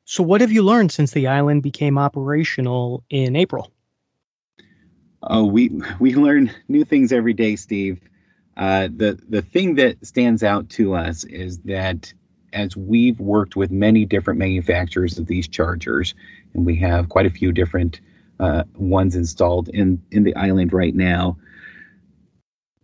So 0.04 0.22
what 0.22 0.42
have 0.42 0.52
you 0.52 0.62
learned 0.62 0.92
since 0.92 1.10
the 1.10 1.26
island 1.26 1.64
became 1.64 1.98
operational 1.98 3.02
in 3.10 3.34
April? 3.34 3.72
Oh, 5.24 5.46
we 5.46 5.72
we 5.98 6.14
learn 6.14 6.52
new 6.68 6.84
things 6.84 7.10
every 7.10 7.34
day, 7.34 7.56
Steve. 7.56 7.98
Uh, 8.56 8.86
the 8.94 9.18
the 9.28 9.42
thing 9.42 9.74
that 9.74 10.06
stands 10.06 10.44
out 10.44 10.70
to 10.70 10.94
us 10.94 11.24
is 11.24 11.58
that 11.62 12.14
as 12.52 12.76
we've 12.76 13.20
worked 13.20 13.56
with 13.56 13.70
many 13.70 14.04
different 14.04 14.38
manufacturers 14.38 15.18
of 15.18 15.26
these 15.26 15.48
chargers, 15.48 16.14
and 16.56 16.66
we 16.66 16.74
have 16.76 17.08
quite 17.08 17.26
a 17.26 17.30
few 17.30 17.52
different 17.52 18.00
uh, 18.40 18.64
ones 18.74 19.14
installed 19.14 19.68
in 19.68 20.02
in 20.10 20.24
the 20.24 20.34
island 20.34 20.72
right 20.72 20.94
now. 20.94 21.36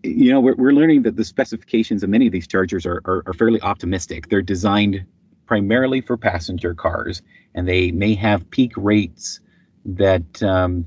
You 0.04 0.30
know, 0.32 0.40
we're, 0.40 0.56
we're 0.56 0.72
learning 0.72 1.02
that 1.02 1.16
the 1.16 1.24
specifications 1.24 2.02
of 2.02 2.10
many 2.10 2.26
of 2.26 2.32
these 2.32 2.46
chargers 2.46 2.84
are, 2.86 3.00
are, 3.04 3.22
are 3.26 3.32
fairly 3.32 3.60
optimistic. 3.60 4.28
They're 4.28 4.42
designed 4.42 5.04
primarily 5.46 6.00
for 6.00 6.16
passenger 6.16 6.74
cars, 6.74 7.22
and 7.54 7.68
they 7.68 7.92
may 7.92 8.14
have 8.14 8.48
peak 8.50 8.72
rates 8.76 9.40
that 9.84 10.42
um, 10.42 10.84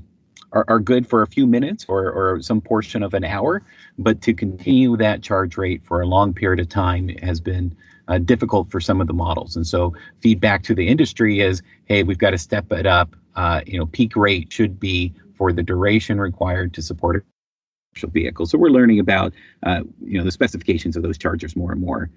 are, 0.52 0.64
are 0.68 0.80
good 0.80 1.06
for 1.06 1.22
a 1.22 1.26
few 1.26 1.46
minutes 1.46 1.86
or, 1.88 2.10
or 2.10 2.42
some 2.42 2.60
portion 2.60 3.02
of 3.02 3.14
an 3.14 3.24
hour, 3.24 3.62
but 3.98 4.20
to 4.22 4.34
continue 4.34 4.96
that 4.96 5.22
charge 5.22 5.56
rate 5.56 5.82
for 5.84 6.02
a 6.02 6.06
long 6.06 6.34
period 6.34 6.60
of 6.60 6.68
time 6.68 7.08
has 7.22 7.40
been 7.40 7.74
uh, 8.08 8.18
difficult 8.18 8.70
for 8.70 8.80
some 8.80 9.00
of 9.00 9.06
the 9.06 9.12
models. 9.12 9.56
And 9.56 9.66
so 9.66 9.94
feedback 10.20 10.62
to 10.64 10.74
the 10.74 10.88
industry 10.88 11.40
is, 11.40 11.62
hey, 11.86 12.02
we've 12.02 12.18
got 12.18 12.30
to 12.30 12.38
step 12.38 12.70
it 12.72 12.86
up. 12.86 13.14
Uh, 13.34 13.60
you 13.66 13.78
know, 13.78 13.86
peak 13.86 14.16
rate 14.16 14.52
should 14.52 14.78
be 14.80 15.12
for 15.36 15.52
the 15.52 15.62
duration 15.62 16.20
required 16.20 16.72
to 16.74 16.82
support 16.82 17.16
a 17.16 17.22
commercial 17.94 18.10
vehicle. 18.10 18.46
So 18.46 18.58
we're 18.58 18.70
learning 18.70 19.00
about, 19.00 19.32
uh, 19.62 19.82
you 20.02 20.18
know, 20.18 20.24
the 20.24 20.32
specifications 20.32 20.96
of 20.96 21.02
those 21.02 21.18
chargers 21.18 21.56
more 21.56 21.72
and 21.72 21.80
more. 21.80 22.10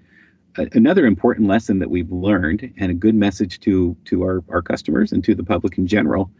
another 0.56 1.06
important 1.06 1.48
lesson 1.48 1.78
that 1.78 1.90
we've 1.90 2.10
learned 2.10 2.72
and 2.76 2.90
a 2.90 2.94
good 2.94 3.14
message 3.14 3.60
to 3.60 3.96
to 4.04 4.22
our, 4.22 4.42
our 4.48 4.62
customers 4.62 5.12
and 5.12 5.22
to 5.24 5.34
the 5.34 5.44
public 5.44 5.78
in 5.78 5.86
general 5.86 6.30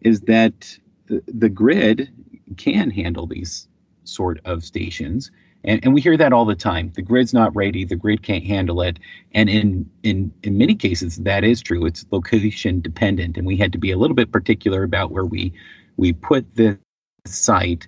is 0.00 0.22
that 0.22 0.78
the, 1.06 1.48
grid 1.48 2.08
can 2.56 2.90
handle 2.90 3.26
these 3.26 3.68
sort 4.04 4.40
of 4.44 4.64
stations. 4.64 5.30
And, 5.64 5.80
and 5.84 5.94
we 5.94 6.00
hear 6.00 6.16
that 6.16 6.32
all 6.32 6.44
the 6.44 6.54
time. 6.54 6.92
The 6.94 7.02
grid's 7.02 7.34
not 7.34 7.54
ready. 7.54 7.84
The 7.84 7.96
grid 7.96 8.22
can't 8.22 8.44
handle 8.44 8.80
it. 8.80 8.98
And 9.32 9.48
in, 9.50 9.88
in, 10.02 10.32
in 10.42 10.56
many 10.56 10.74
cases, 10.74 11.16
that 11.16 11.44
is 11.44 11.60
true. 11.60 11.84
It's 11.84 12.06
location 12.10 12.80
dependent. 12.80 13.36
And 13.36 13.46
we 13.46 13.56
had 13.56 13.72
to 13.72 13.78
be 13.78 13.90
a 13.90 13.98
little 13.98 14.14
bit 14.14 14.32
particular 14.32 14.82
about 14.82 15.10
where 15.10 15.26
we, 15.26 15.52
we 15.96 16.12
put 16.12 16.54
the 16.54 16.78
site, 17.26 17.86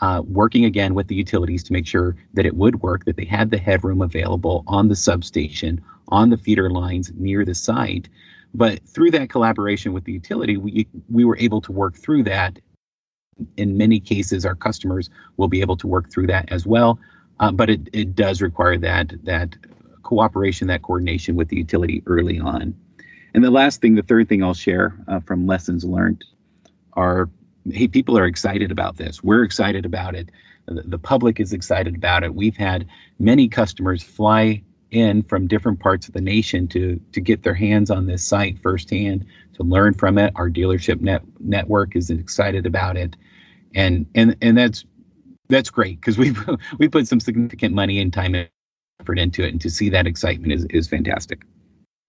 uh, 0.00 0.22
working 0.26 0.64
again 0.64 0.94
with 0.94 1.08
the 1.08 1.16
utilities 1.16 1.64
to 1.64 1.72
make 1.72 1.86
sure 1.86 2.16
that 2.34 2.46
it 2.46 2.54
would 2.56 2.82
work, 2.82 3.04
that 3.04 3.16
they 3.16 3.24
had 3.24 3.50
the 3.50 3.58
headroom 3.58 4.00
available 4.00 4.62
on 4.68 4.88
the 4.88 4.96
substation, 4.96 5.80
on 6.08 6.30
the 6.30 6.36
feeder 6.36 6.70
lines 6.70 7.10
near 7.16 7.44
the 7.44 7.54
site. 7.54 8.08
But 8.54 8.80
through 8.88 9.10
that 9.10 9.28
collaboration 9.28 9.92
with 9.92 10.04
the 10.04 10.12
utility, 10.12 10.56
we 10.56 10.86
we 11.10 11.24
were 11.24 11.36
able 11.38 11.60
to 11.62 11.72
work 11.72 11.96
through 11.96 12.22
that. 12.24 12.58
In 13.56 13.76
many 13.76 14.00
cases, 14.00 14.44
our 14.44 14.54
customers 14.54 15.10
will 15.36 15.48
be 15.48 15.60
able 15.60 15.76
to 15.76 15.86
work 15.86 16.10
through 16.10 16.26
that 16.28 16.50
as 16.50 16.66
well. 16.66 16.98
Uh, 17.40 17.52
but 17.52 17.70
it, 17.70 17.88
it 17.92 18.14
does 18.14 18.42
require 18.42 18.76
that 18.78 19.12
that 19.24 19.56
cooperation, 20.02 20.68
that 20.68 20.82
coordination 20.82 21.36
with 21.36 21.48
the 21.48 21.56
utility 21.56 22.02
early 22.06 22.40
on. 22.40 22.74
And 23.34 23.44
the 23.44 23.50
last 23.50 23.80
thing, 23.80 23.94
the 23.94 24.02
third 24.02 24.28
thing 24.28 24.42
I'll 24.42 24.54
share 24.54 24.96
uh, 25.06 25.20
from 25.20 25.46
lessons 25.46 25.84
learned 25.84 26.24
are 26.94 27.28
hey, 27.70 27.86
people 27.86 28.18
are 28.18 28.26
excited 28.26 28.72
about 28.72 28.96
this. 28.96 29.22
We're 29.22 29.44
excited 29.44 29.84
about 29.84 30.14
it. 30.14 30.30
The, 30.66 30.82
the 30.82 30.98
public 30.98 31.38
is 31.38 31.52
excited 31.52 31.94
about 31.94 32.24
it. 32.24 32.34
We've 32.34 32.56
had 32.56 32.86
many 33.18 33.48
customers 33.48 34.02
fly 34.02 34.62
in 34.90 35.22
from 35.24 35.46
different 35.46 35.80
parts 35.80 36.08
of 36.08 36.14
the 36.14 36.20
nation 36.20 36.66
to 36.68 36.98
to 37.12 37.20
get 37.20 37.42
their 37.42 37.54
hands 37.54 37.90
on 37.90 38.06
this 38.06 38.24
site 38.24 38.58
firsthand 38.62 39.24
to 39.54 39.62
learn 39.62 39.92
from 39.92 40.16
it 40.16 40.32
our 40.36 40.48
dealership 40.48 41.00
net 41.00 41.22
network 41.40 41.94
is 41.94 42.08
excited 42.08 42.64
about 42.64 42.96
it 42.96 43.14
and 43.74 44.06
and 44.14 44.36
and 44.40 44.56
that's 44.56 44.84
that's 45.48 45.70
great 45.70 46.00
because 46.00 46.18
we 46.18 46.34
we 46.78 46.88
put 46.88 47.06
some 47.06 47.20
significant 47.20 47.74
money 47.74 48.00
and 48.00 48.12
time 48.12 48.34
and 48.34 48.48
effort 49.00 49.18
into 49.18 49.44
it 49.44 49.50
and 49.50 49.60
to 49.60 49.70
see 49.70 49.88
that 49.88 50.06
excitement 50.06 50.52
is 50.52 50.64
is 50.70 50.88
fantastic. 50.88 51.42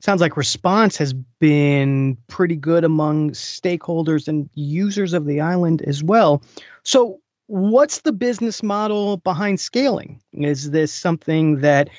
Sounds 0.02 0.22
like 0.22 0.38
response 0.38 0.96
has 0.98 1.14
been 1.40 2.18
pretty 2.28 2.56
good 2.56 2.86
among 2.86 3.32
stakeholders 3.32 4.30
and 4.30 4.50
users 4.54 5.12
of 5.12 5.26
the 5.26 5.42
island 5.42 5.82
as 5.82 6.02
well. 6.02 6.42
So 6.84 7.20
what's 7.48 8.02
the 8.02 8.14
business 8.14 8.64
model 8.64 9.18
behind 9.18 9.60
scaling? 9.60 10.22
Is 10.32 10.72
this 10.72 10.94
something 10.94 11.60
that 11.60 11.90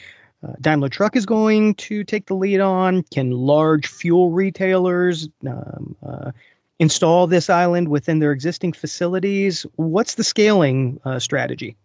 uh, 0.42 0.52
Daimler 0.60 0.88
Truck 0.88 1.16
is 1.16 1.26
going 1.26 1.74
to 1.74 2.04
take 2.04 2.26
the 2.26 2.34
lead 2.34 2.60
on. 2.60 3.02
Can 3.12 3.32
large 3.32 3.86
fuel 3.86 4.30
retailers 4.30 5.28
um, 5.46 5.96
uh, 6.06 6.30
install 6.80 7.28
this 7.28 7.48
island 7.48 7.88
within 7.88 8.18
their 8.18 8.32
existing 8.32 8.72
facilities? 8.72 9.64
What's 9.76 10.16
the 10.16 10.24
scaling 10.24 10.98
uh, 11.04 11.20
strategy? 11.20 11.76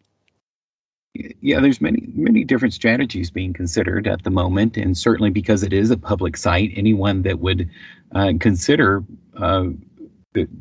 Yeah, 1.40 1.62
there's 1.62 1.80
many 1.80 2.10
many 2.14 2.44
different 2.44 2.74
strategies 2.74 3.32
being 3.32 3.54
considered 3.54 4.06
at 4.06 4.24
the 4.24 4.30
moment, 4.32 4.76
and 4.76 4.98
certainly 4.98 5.30
because 5.30 5.64
it 5.64 5.72
is 5.72 5.90
a 5.90 5.96
public 5.96 6.36
site, 6.36 6.72
anyone 6.76 7.22
that 7.22 7.40
would 7.40 7.70
uh, 8.14 8.34
consider 8.40 9.02
uh, 9.38 9.68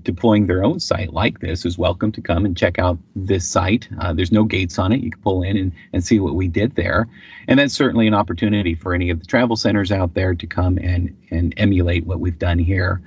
deploying 0.03 0.47
their 0.47 0.63
own 0.63 0.79
site 0.79 1.13
like 1.13 1.41
this 1.41 1.67
is 1.67 1.77
welcome 1.77 2.13
to 2.13 2.21
come 2.21 2.45
and 2.45 2.57
check 2.57 2.79
out 2.79 2.99
this 3.17 3.47
site. 3.47 3.89
Uh, 3.99 4.13
there's 4.13 4.31
no 4.31 4.45
gates 4.45 4.79
on 4.79 4.93
it. 4.93 5.01
You 5.01 5.11
can 5.11 5.21
pull 5.21 5.43
in 5.43 5.57
and, 5.57 5.73
and 5.93 6.05
see 6.05 6.21
what 6.21 6.37
we 6.37 6.47
did 6.47 6.77
there. 6.77 7.09
And 7.49 7.59
that's 7.59 7.75
certainly 7.75 8.07
an 8.07 8.15
opportunity 8.15 8.77
for 8.77 8.95
any 8.95 9.11
of 9.11 9.19
the 9.19 9.27
travel 9.27 9.57
centers 9.57 9.91
out 9.91 10.15
there 10.15 10.35
to 10.35 10.47
come 10.47 10.79
and, 10.79 11.17
and 11.31 11.53
emulate 11.57 12.07
what 12.07 12.21
we've 12.21 12.39
done 12.39 12.61
here. 12.61 13.01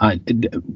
Uh, 0.00 0.16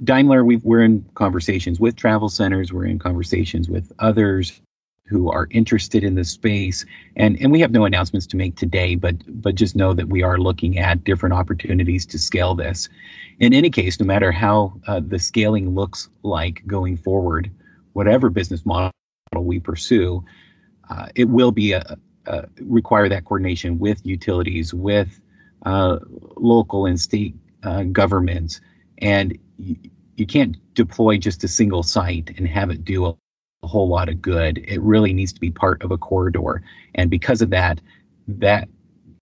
Daimler, 0.04 0.44
we 0.44 0.60
are 0.66 0.82
in 0.82 1.04
conversations 1.14 1.80
with 1.80 1.96
travel 1.96 2.28
centers. 2.28 2.72
We're 2.72 2.84
in 2.84 2.98
conversations 2.98 3.70
with 3.70 3.90
others 3.98 4.60
who 5.06 5.30
are 5.30 5.48
interested 5.50 6.04
in 6.04 6.14
the 6.14 6.24
space. 6.24 6.84
And 7.16 7.38
and 7.40 7.50
we 7.50 7.60
have 7.60 7.70
no 7.70 7.84
announcements 7.84 8.26
to 8.28 8.36
make 8.36 8.56
today 8.56 8.94
but 8.94 9.16
but 9.42 9.54
just 9.54 9.76
know 9.76 9.92
that 9.94 10.08
we 10.08 10.22
are 10.22 10.38
looking 10.38 10.78
at 10.78 11.04
different 11.04 11.34
opportunities 11.34 12.06
to 12.06 12.18
scale 12.18 12.54
this. 12.54 12.88
In 13.40 13.52
any 13.52 13.70
case 13.70 13.98
no 13.98 14.06
matter 14.06 14.30
how 14.30 14.74
uh, 14.86 15.00
the 15.06 15.18
scaling 15.18 15.74
looks 15.74 16.08
like 16.22 16.62
going 16.66 16.96
forward 16.96 17.50
whatever 17.94 18.28
business 18.30 18.64
model 18.66 18.92
we 19.36 19.58
pursue 19.58 20.24
uh, 20.90 21.06
it 21.14 21.28
will 21.28 21.50
be 21.50 21.72
a, 21.72 21.96
a, 22.26 22.44
require 22.60 23.08
that 23.08 23.24
coordination 23.24 23.78
with 23.78 24.04
utilities 24.04 24.72
with 24.72 25.20
uh, 25.64 25.98
local 26.36 26.86
and 26.86 27.00
state 27.00 27.34
uh, 27.62 27.82
governments 27.84 28.60
and 28.98 29.38
you, 29.58 29.76
you 30.16 30.26
can't 30.26 30.56
deploy 30.74 31.18
just 31.18 31.44
a 31.44 31.48
single 31.48 31.82
site 31.82 32.32
and 32.36 32.46
have 32.48 32.70
it 32.70 32.84
do 32.84 33.06
a 33.06 33.16
a 33.64 33.66
whole 33.66 33.88
lot 33.88 34.08
of 34.08 34.22
good. 34.22 34.58
It 34.68 34.80
really 34.80 35.12
needs 35.12 35.32
to 35.32 35.40
be 35.40 35.50
part 35.50 35.82
of 35.82 35.90
a 35.90 35.98
corridor. 35.98 36.62
And 36.94 37.10
because 37.10 37.42
of 37.42 37.50
that, 37.50 37.80
that 38.28 38.68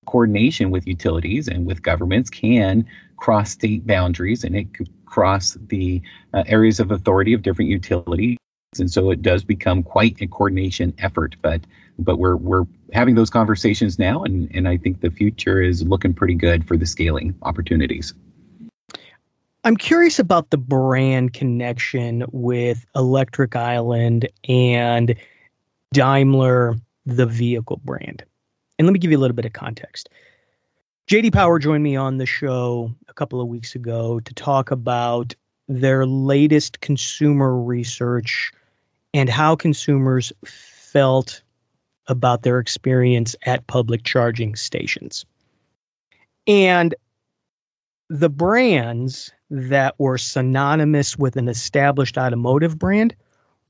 coordination 0.04 0.70
with 0.70 0.86
utilities 0.86 1.48
and 1.48 1.64
with 1.64 1.82
governments 1.82 2.28
can 2.28 2.84
cross 3.16 3.52
state 3.52 3.86
boundaries 3.86 4.44
and 4.44 4.56
it 4.56 4.74
could 4.74 4.90
cross 5.06 5.56
the 5.68 6.02
uh, 6.34 6.42
areas 6.46 6.80
of 6.80 6.90
authority 6.90 7.32
of 7.32 7.42
different 7.42 7.70
utilities. 7.70 8.36
And 8.78 8.90
so 8.90 9.10
it 9.10 9.22
does 9.22 9.44
become 9.44 9.82
quite 9.82 10.20
a 10.20 10.26
coordination 10.26 10.92
effort. 10.98 11.36
But 11.40 11.60
but 11.98 12.16
we're 12.18 12.36
we're 12.36 12.64
having 12.92 13.14
those 13.14 13.30
conversations 13.30 13.98
now 13.98 14.24
and, 14.24 14.50
and 14.54 14.66
I 14.66 14.76
think 14.76 15.00
the 15.00 15.10
future 15.10 15.62
is 15.62 15.82
looking 15.82 16.14
pretty 16.14 16.34
good 16.34 16.66
for 16.66 16.76
the 16.76 16.86
scaling 16.86 17.34
opportunities. 17.42 18.12
I'm 19.64 19.76
curious 19.76 20.18
about 20.18 20.50
the 20.50 20.58
brand 20.58 21.34
connection 21.34 22.24
with 22.32 22.84
Electric 22.96 23.54
Island 23.54 24.28
and 24.48 25.14
Daimler, 25.92 26.74
the 27.06 27.26
vehicle 27.26 27.80
brand. 27.84 28.24
And 28.78 28.88
let 28.88 28.92
me 28.92 28.98
give 28.98 29.12
you 29.12 29.18
a 29.18 29.20
little 29.20 29.36
bit 29.36 29.44
of 29.44 29.52
context. 29.52 30.08
JD 31.08 31.32
Power 31.32 31.60
joined 31.60 31.84
me 31.84 31.94
on 31.94 32.18
the 32.18 32.26
show 32.26 32.92
a 33.06 33.14
couple 33.14 33.40
of 33.40 33.46
weeks 33.46 33.76
ago 33.76 34.18
to 34.20 34.34
talk 34.34 34.72
about 34.72 35.32
their 35.68 36.06
latest 36.06 36.80
consumer 36.80 37.56
research 37.56 38.50
and 39.14 39.28
how 39.28 39.54
consumers 39.54 40.32
felt 40.44 41.40
about 42.08 42.42
their 42.42 42.58
experience 42.58 43.36
at 43.46 43.66
public 43.68 44.02
charging 44.02 44.56
stations. 44.56 45.24
And 46.48 46.96
the 48.12 48.28
brands 48.28 49.32
that 49.48 49.94
were 49.98 50.18
synonymous 50.18 51.16
with 51.16 51.34
an 51.36 51.48
established 51.48 52.18
automotive 52.18 52.78
brand 52.78 53.16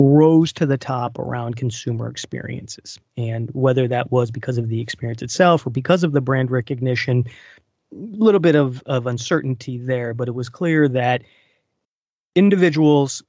rose 0.01 0.53
to 0.53 0.67
the 0.67 0.77
top 0.77 1.17
around 1.17 1.55
consumer 1.55 2.09
experiences. 2.09 2.99
And 3.17 3.51
whether 3.53 3.87
that 3.87 4.11
was 4.11 4.33
because 4.33 4.59
of 4.59 4.69
the 4.69 4.81
experience 4.81 5.23
itself 5.23 5.65
or 5.65 5.71
because 5.71 6.03
of 6.03 6.11
the 6.11 6.21
brand 6.21 6.51
recognition, 6.51 7.25
a 7.93 7.95
little 7.95 8.41
bit 8.41 8.57
of, 8.57 8.83
of 8.87 9.07
uncertainty 9.07 9.79
there, 9.79 10.13
but 10.13 10.27
it 10.27 10.35
was 10.35 10.49
clear 10.49 10.89
that 10.89 11.23
individuals 12.35 13.23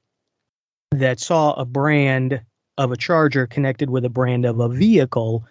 that 0.90 1.20
saw 1.20 1.52
a 1.52 1.64
brand 1.64 2.42
of 2.76 2.90
a 2.90 2.96
charger 2.96 3.46
connected 3.46 3.88
with 3.88 4.04
a 4.04 4.10
brand 4.10 4.44
of 4.44 4.58
a 4.58 4.68
vehicle 4.68 5.44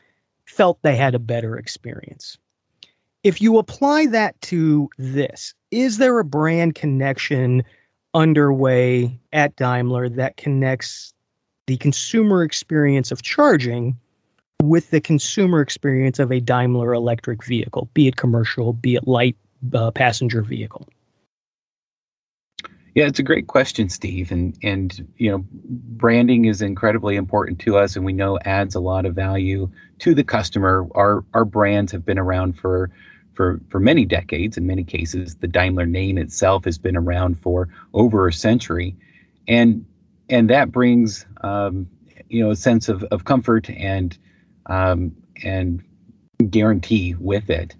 felt 0.43 0.81
they 0.81 0.97
had 0.97 1.15
a 1.15 1.19
better 1.19 1.55
experience. 1.55 2.37
If 3.23 3.41
you 3.41 3.57
apply 3.57 4.07
that 4.07 4.39
to 4.41 4.89
this, 4.97 5.53
is 5.71 5.97
there 5.97 6.19
a 6.19 6.25
brand 6.25 6.75
connection 6.75 7.63
underway 8.13 9.17
at 9.31 9.55
Daimler 9.55 10.09
that 10.09 10.37
connects 10.37 11.13
the 11.67 11.77
consumer 11.77 12.43
experience 12.43 13.11
of 13.11 13.21
charging 13.21 13.97
with 14.61 14.91
the 14.91 15.01
consumer 15.01 15.61
experience 15.61 16.19
of 16.19 16.31
a 16.31 16.41
Daimler 16.41 16.93
electric 16.93 17.45
vehicle, 17.45 17.89
be 17.93 18.07
it 18.07 18.17
commercial, 18.17 18.73
be 18.73 18.95
it 18.95 19.07
light 19.07 19.37
uh, 19.73 19.91
passenger 19.91 20.41
vehicle? 20.41 20.87
Yeah, 22.95 23.07
it's 23.07 23.19
a 23.19 23.23
great 23.23 23.47
question, 23.47 23.89
Steve. 23.89 24.31
And 24.31 24.55
and 24.61 25.07
you 25.17 25.31
know, 25.31 25.43
branding 25.53 26.45
is 26.45 26.61
incredibly 26.61 27.15
important 27.15 27.59
to 27.59 27.77
us, 27.77 27.95
and 27.95 28.05
we 28.05 28.13
know 28.13 28.37
adds 28.45 28.75
a 28.75 28.79
lot 28.79 29.05
of 29.05 29.15
value 29.15 29.69
to 29.99 30.13
the 30.13 30.23
customer. 30.23 30.85
Our 30.93 31.23
our 31.33 31.45
brands 31.45 31.91
have 31.91 32.05
been 32.05 32.19
around 32.19 32.59
for 32.59 32.91
for 33.33 33.59
for 33.69 33.79
many 33.79 34.05
decades. 34.05 34.57
In 34.57 34.67
many 34.67 34.83
cases, 34.83 35.35
the 35.35 35.47
Daimler 35.47 35.85
name 35.85 36.17
itself 36.17 36.65
has 36.65 36.77
been 36.77 36.97
around 36.97 37.39
for 37.39 37.69
over 37.93 38.27
a 38.27 38.33
century, 38.33 38.95
and 39.47 39.85
and 40.29 40.49
that 40.49 40.71
brings 40.71 41.25
um, 41.41 41.87
you 42.29 42.43
know 42.43 42.51
a 42.51 42.55
sense 42.55 42.89
of 42.89 43.03
of 43.05 43.25
comfort 43.25 43.69
and 43.69 44.17
um, 44.67 45.15
and 45.43 45.83
guarantee 46.49 47.15
with 47.19 47.49
it 47.49 47.75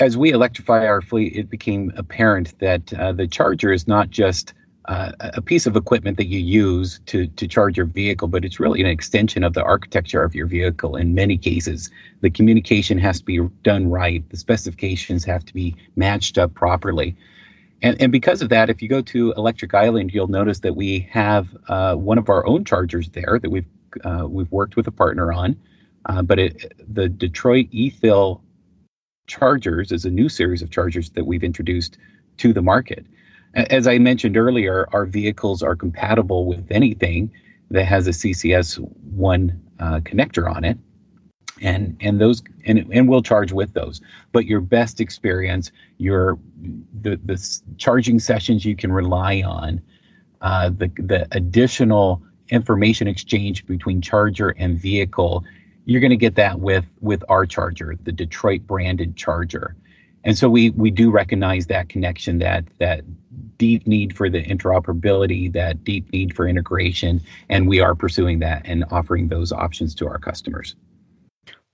as 0.00 0.16
we 0.16 0.32
electrify 0.32 0.86
our 0.86 1.02
fleet, 1.02 1.36
it 1.36 1.50
became 1.50 1.92
apparent 1.94 2.58
that 2.58 2.92
uh, 2.94 3.12
the 3.12 3.28
charger 3.28 3.70
is 3.70 3.86
not 3.86 4.08
just 4.08 4.54
uh, 4.90 5.12
a 5.20 5.40
piece 5.40 5.66
of 5.66 5.76
equipment 5.76 6.16
that 6.16 6.26
you 6.26 6.40
use 6.40 7.00
to 7.06 7.28
to 7.28 7.46
charge 7.46 7.76
your 7.76 7.86
vehicle, 7.86 8.26
but 8.26 8.44
it's 8.44 8.58
really 8.58 8.80
an 8.80 8.88
extension 8.88 9.44
of 9.44 9.54
the 9.54 9.62
architecture 9.62 10.24
of 10.24 10.34
your 10.34 10.46
vehicle. 10.46 10.96
In 10.96 11.14
many 11.14 11.38
cases, 11.38 11.90
the 12.22 12.30
communication 12.30 12.98
has 12.98 13.20
to 13.20 13.24
be 13.24 13.38
done 13.62 13.88
right. 13.88 14.28
The 14.30 14.36
specifications 14.36 15.24
have 15.24 15.44
to 15.44 15.54
be 15.54 15.76
matched 15.94 16.38
up 16.38 16.52
properly. 16.54 17.16
And, 17.82 18.02
and 18.02 18.10
because 18.10 18.42
of 18.42 18.48
that, 18.48 18.68
if 18.68 18.82
you 18.82 18.88
go 18.88 19.00
to 19.00 19.32
Electric 19.36 19.74
Island, 19.74 20.12
you'll 20.12 20.26
notice 20.26 20.58
that 20.58 20.74
we 20.74 21.08
have 21.10 21.56
uh, 21.68 21.94
one 21.94 22.18
of 22.18 22.28
our 22.28 22.44
own 22.44 22.64
chargers 22.64 23.10
there 23.10 23.38
that 23.40 23.50
we've 23.50 23.70
uh, 24.04 24.26
we've 24.28 24.50
worked 24.50 24.74
with 24.74 24.88
a 24.88 24.92
partner 24.92 25.32
on. 25.32 25.56
Uh, 26.06 26.22
but 26.22 26.40
it, 26.40 26.72
the 26.92 27.08
Detroit 27.08 27.70
eFill 27.70 28.40
chargers 29.28 29.92
is 29.92 30.04
a 30.04 30.10
new 30.10 30.28
series 30.28 30.62
of 30.62 30.70
chargers 30.72 31.10
that 31.10 31.26
we've 31.26 31.44
introduced 31.44 31.96
to 32.38 32.52
the 32.52 32.62
market. 32.62 33.06
As 33.54 33.86
I 33.86 33.98
mentioned 33.98 34.36
earlier, 34.36 34.88
our 34.92 35.06
vehicles 35.06 35.62
are 35.62 35.74
compatible 35.74 36.46
with 36.46 36.70
anything 36.70 37.32
that 37.70 37.84
has 37.84 38.06
a 38.06 38.10
CCS 38.10 38.78
one 39.12 39.60
uh, 39.78 40.00
connector 40.00 40.54
on 40.54 40.64
it, 40.64 40.78
and 41.60 41.96
and 42.00 42.20
those 42.20 42.42
and 42.66 42.86
and 42.92 43.08
we'll 43.08 43.22
charge 43.22 43.52
with 43.52 43.72
those. 43.74 44.00
But 44.32 44.46
your 44.46 44.60
best 44.60 45.00
experience, 45.00 45.72
your 45.98 46.38
the 47.00 47.16
the 47.24 47.60
charging 47.76 48.18
sessions 48.18 48.64
you 48.64 48.76
can 48.76 48.92
rely 48.92 49.42
on, 49.42 49.80
uh, 50.42 50.70
the 50.70 50.90
the 50.98 51.26
additional 51.32 52.22
information 52.50 53.08
exchange 53.08 53.66
between 53.66 54.00
charger 54.00 54.50
and 54.58 54.78
vehicle 54.78 55.44
you're 55.90 56.00
going 56.00 56.10
to 56.10 56.16
get 56.16 56.36
that 56.36 56.60
with 56.60 56.86
with 57.00 57.24
our 57.28 57.46
charger, 57.46 57.96
the 58.02 58.12
Detroit 58.12 58.62
branded 58.62 59.16
charger. 59.16 59.74
And 60.24 60.36
so 60.36 60.50
we 60.50 60.70
we 60.70 60.90
do 60.90 61.10
recognize 61.10 61.66
that 61.66 61.88
connection, 61.88 62.38
that 62.38 62.64
that 62.78 63.04
deep 63.58 63.86
need 63.86 64.16
for 64.16 64.28
the 64.28 64.42
interoperability, 64.42 65.52
that 65.52 65.82
deep 65.84 66.12
need 66.12 66.34
for 66.34 66.46
integration, 66.46 67.20
and 67.48 67.68
we 67.68 67.80
are 67.80 67.94
pursuing 67.94 68.38
that 68.40 68.62
and 68.64 68.84
offering 68.90 69.28
those 69.28 69.52
options 69.52 69.94
to 69.96 70.06
our 70.06 70.18
customers. 70.18 70.74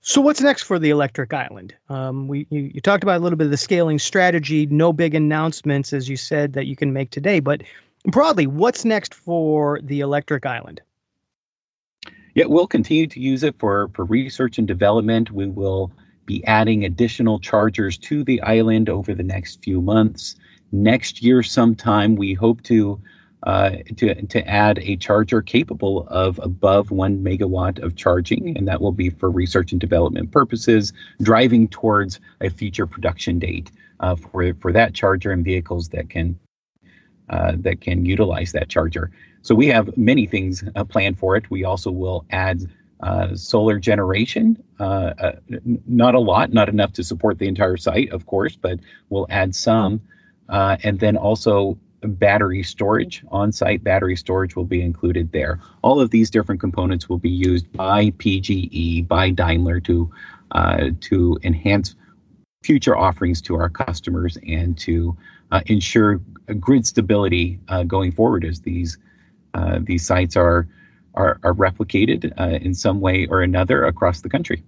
So 0.01 0.21
what's 0.21 0.39
next 0.39 0.63
for 0.63 0.79
the 0.79 0.89
Electric 0.89 1.33
Island? 1.33 1.75
Um, 1.89 2.29
we 2.29 2.47
you, 2.49 2.71
you, 2.73 2.81
talked 2.81 3.03
about 3.03 3.17
a 3.17 3.23
little 3.23 3.37
bit 3.37 3.45
of 3.45 3.51
the 3.51 3.57
scaling 3.57 3.99
strategy. 3.99 4.65
No 4.67 4.93
big 4.93 5.13
announcements, 5.13 5.91
as 5.91 6.07
you 6.07 6.15
said, 6.15 6.53
that 6.53 6.65
you 6.67 6.77
can 6.77 6.93
make 6.93 7.11
today. 7.11 7.41
But 7.41 7.63
broadly, 8.05 8.47
what's 8.47 8.85
next 8.85 9.13
for 9.13 9.81
the 9.81 9.99
Electric 9.99 10.45
Island? 10.45 10.81
yeah, 12.37 12.45
we'll 12.45 12.67
continue 12.67 13.07
to 13.07 13.19
use 13.19 13.41
it 13.41 13.55
for, 13.57 13.89
for 13.95 14.05
research 14.05 14.59
and 14.59 14.67
development. 14.67 15.31
We 15.31 15.47
will 15.47 15.91
be 16.27 16.45
adding 16.45 16.85
additional 16.85 17.39
chargers 17.39 17.97
to 17.97 18.23
the 18.23 18.39
island 18.43 18.89
over 18.89 19.15
the 19.15 19.23
next 19.23 19.63
few 19.63 19.81
months. 19.81 20.35
Next 20.71 21.23
year, 21.23 21.41
sometime, 21.41 22.15
we 22.15 22.33
hope 22.35 22.61
to 22.63 23.01
uh, 23.43 23.71
to 23.95 24.13
to 24.13 24.47
add 24.47 24.79
a 24.79 24.97
charger 24.97 25.41
capable 25.41 26.07
of 26.09 26.39
above 26.43 26.91
one 26.91 27.23
megawatt 27.23 27.79
of 27.81 27.95
charging, 27.95 28.55
and 28.57 28.67
that 28.67 28.81
will 28.81 28.91
be 28.91 29.09
for 29.09 29.31
research 29.31 29.71
and 29.71 29.81
development 29.81 30.31
purposes, 30.31 30.93
driving 31.21 31.67
towards 31.67 32.19
a 32.41 32.49
future 32.49 32.85
production 32.85 33.39
date 33.39 33.71
uh, 34.01 34.15
for 34.15 34.53
for 34.55 34.71
that 34.71 34.93
charger 34.93 35.31
and 35.31 35.45
vehicles 35.45 35.89
that 35.89 36.09
can 36.09 36.37
uh, 37.29 37.53
that 37.57 37.81
can 37.81 38.05
utilize 38.05 38.51
that 38.51 38.69
charger. 38.69 39.11
So 39.41 39.55
we 39.55 39.67
have 39.67 39.95
many 39.97 40.25
things 40.25 40.63
uh, 40.75 40.83
planned 40.83 41.17
for 41.17 41.37
it. 41.37 41.49
We 41.49 41.63
also 41.63 41.91
will 41.91 42.25
add 42.31 42.69
uh, 43.01 43.35
solar 43.35 43.79
generation. 43.79 44.61
Uh, 44.79 45.13
uh 45.19 45.31
not 45.87 46.15
a 46.15 46.19
lot, 46.19 46.53
not 46.53 46.69
enough 46.69 46.93
to 46.93 47.03
support 47.03 47.39
the 47.39 47.47
entire 47.47 47.77
site, 47.77 48.09
of 48.11 48.25
course, 48.25 48.55
but 48.55 48.79
we'll 49.09 49.27
add 49.29 49.53
some. 49.55 50.01
Uh, 50.49 50.77
and 50.83 50.99
then 50.99 51.17
also 51.17 51.77
battery 52.01 52.63
storage, 52.63 53.23
on 53.29 53.51
site 53.51 53.83
battery 53.83 54.15
storage 54.15 54.55
will 54.55 54.65
be 54.65 54.81
included 54.81 55.31
there. 55.31 55.59
All 55.81 55.99
of 55.99 56.11
these 56.11 56.29
different 56.29 56.61
components 56.61 57.09
will 57.09 57.17
be 57.17 57.29
used 57.29 57.71
by 57.73 58.11
PGE, 58.11 59.07
by 59.07 59.31
Daimler 59.31 59.79
to, 59.81 60.11
uh, 60.51 60.89
to 61.01 61.37
enhance 61.43 61.95
future 62.63 62.95
offerings 62.95 63.41
to 63.41 63.55
our 63.55 63.69
customers 63.69 64.37
and 64.47 64.77
to 64.77 65.17
ensure 65.65 66.21
grid 66.59 66.85
stability 66.85 67.59
going 67.87 68.11
forward 68.11 68.45
as 68.45 68.61
these 68.61 68.97
uh, 69.57 69.79
these 69.81 70.05
sites 70.05 70.35
are 70.35 70.67
are, 71.17 71.39
are 71.43 71.53
replicated 71.53 72.31
uh, 72.39 72.59
in 72.61 72.73
some 72.73 73.01
way 73.01 73.27
or 73.27 73.41
another 73.41 73.83
across 73.83 74.21
the 74.21 74.29
country. 74.29 74.63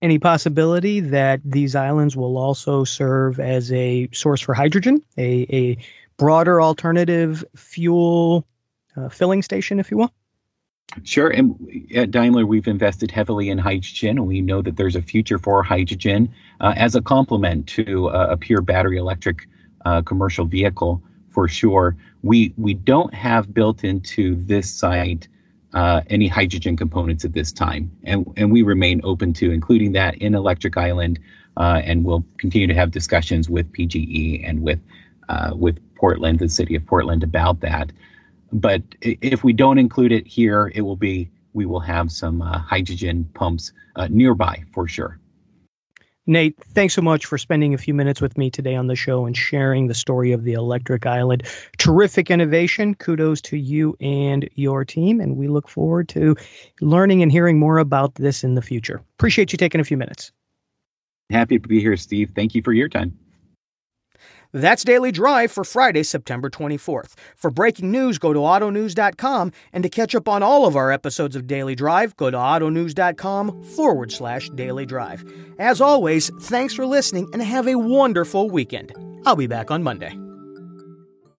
Any 0.00 0.18
possibility 0.18 1.00
that 1.00 1.40
these 1.44 1.74
islands 1.74 2.16
will 2.16 2.38
also 2.38 2.84
serve 2.84 3.40
as 3.40 3.72
a 3.72 4.08
source 4.12 4.40
for 4.40 4.54
hydrogen, 4.54 5.02
a, 5.16 5.46
a 5.50 5.78
broader 6.18 6.62
alternative 6.62 7.44
fuel 7.56 8.46
uh, 8.96 9.08
filling 9.08 9.42
station, 9.42 9.80
if 9.80 9.90
you 9.90 9.96
will? 9.96 10.12
Sure. 11.02 11.28
And 11.28 11.54
at 11.94 12.10
Daimler, 12.10 12.46
we've 12.46 12.68
invested 12.68 13.10
heavily 13.10 13.50
in 13.50 13.58
hydrogen, 13.58 14.18
and 14.18 14.26
we 14.26 14.40
know 14.40 14.62
that 14.62 14.76
there's 14.76 14.96
a 14.96 15.02
future 15.02 15.38
for 15.38 15.62
hydrogen 15.62 16.32
uh, 16.60 16.74
as 16.76 16.94
a 16.94 17.02
complement 17.02 17.66
to 17.68 18.08
uh, 18.08 18.28
a 18.30 18.36
pure 18.36 18.62
battery 18.62 18.98
electric 18.98 19.48
uh, 19.84 20.02
commercial 20.02 20.44
vehicle 20.44 21.02
for 21.30 21.46
sure. 21.46 21.96
We 22.22 22.54
we 22.56 22.74
don't 22.74 23.12
have 23.14 23.52
built 23.52 23.84
into 23.84 24.34
this 24.46 24.72
site 24.72 25.28
uh, 25.74 26.02
any 26.08 26.28
hydrogen 26.28 26.76
components 26.76 27.24
at 27.24 27.32
this 27.32 27.52
time, 27.52 27.90
and 28.04 28.26
and 28.36 28.50
we 28.50 28.62
remain 28.62 29.00
open 29.04 29.32
to 29.34 29.50
including 29.50 29.92
that 29.92 30.14
in 30.16 30.34
Electric 30.34 30.76
Island, 30.76 31.18
uh, 31.56 31.82
and 31.84 32.04
we'll 32.04 32.24
continue 32.38 32.66
to 32.66 32.74
have 32.74 32.90
discussions 32.90 33.50
with 33.50 33.70
PGE 33.72 34.48
and 34.48 34.62
with 34.62 34.80
uh, 35.28 35.52
with 35.54 35.78
Portland, 35.96 36.38
the 36.38 36.48
city 36.48 36.74
of 36.74 36.86
Portland, 36.86 37.22
about 37.22 37.60
that. 37.60 37.92
But 38.52 38.82
if 39.02 39.44
we 39.44 39.52
don't 39.52 39.78
include 39.78 40.12
it 40.12 40.26
here, 40.26 40.72
it 40.74 40.82
will 40.82 40.96
be 40.96 41.28
we 41.52 41.66
will 41.66 41.80
have 41.80 42.10
some 42.10 42.40
uh, 42.40 42.58
hydrogen 42.58 43.28
pumps 43.34 43.72
uh, 43.96 44.08
nearby 44.10 44.64
for 44.72 44.88
sure. 44.88 45.18
Nate, 46.28 46.62
thanks 46.74 46.92
so 46.92 47.00
much 47.00 47.24
for 47.24 47.38
spending 47.38 47.72
a 47.72 47.78
few 47.78 47.94
minutes 47.94 48.20
with 48.20 48.36
me 48.36 48.50
today 48.50 48.74
on 48.74 48.86
the 48.86 48.94
show 48.94 49.24
and 49.24 49.34
sharing 49.34 49.86
the 49.86 49.94
story 49.94 50.30
of 50.30 50.44
the 50.44 50.52
Electric 50.52 51.06
Island. 51.06 51.42
Terrific 51.78 52.30
innovation. 52.30 52.94
Kudos 52.94 53.40
to 53.40 53.56
you 53.56 53.96
and 53.98 54.46
your 54.54 54.84
team. 54.84 55.20
And 55.22 55.38
we 55.38 55.48
look 55.48 55.70
forward 55.70 56.06
to 56.10 56.36
learning 56.82 57.22
and 57.22 57.32
hearing 57.32 57.58
more 57.58 57.78
about 57.78 58.16
this 58.16 58.44
in 58.44 58.56
the 58.56 58.62
future. 58.62 59.02
Appreciate 59.18 59.52
you 59.52 59.56
taking 59.56 59.80
a 59.80 59.84
few 59.84 59.96
minutes. 59.96 60.30
Happy 61.30 61.58
to 61.58 61.66
be 61.66 61.80
here, 61.80 61.96
Steve. 61.96 62.30
Thank 62.36 62.54
you 62.54 62.60
for 62.60 62.74
your 62.74 62.90
time. 62.90 63.18
That's 64.52 64.84
Daily 64.84 65.12
Drive 65.12 65.52
for 65.52 65.64
Friday, 65.64 66.02
September 66.02 66.48
24th. 66.48 67.14
For 67.36 67.50
breaking 67.50 67.90
news, 67.90 68.18
go 68.18 68.32
to 68.32 68.40
autonews.com. 68.40 69.52
And 69.72 69.82
to 69.82 69.88
catch 69.88 70.14
up 70.14 70.28
on 70.28 70.42
all 70.42 70.66
of 70.66 70.76
our 70.76 70.90
episodes 70.90 71.36
of 71.36 71.46
Daily 71.46 71.74
Drive, 71.74 72.16
go 72.16 72.30
to 72.30 72.36
autonews.com 72.36 73.62
forward 73.62 74.12
slash 74.12 74.48
daily 74.50 74.86
drive. 74.86 75.24
As 75.58 75.80
always, 75.80 76.30
thanks 76.42 76.74
for 76.74 76.86
listening 76.86 77.28
and 77.32 77.42
have 77.42 77.68
a 77.68 77.78
wonderful 77.78 78.48
weekend. 78.50 78.92
I'll 79.26 79.36
be 79.36 79.46
back 79.46 79.70
on 79.70 79.82
Monday. 79.82 80.27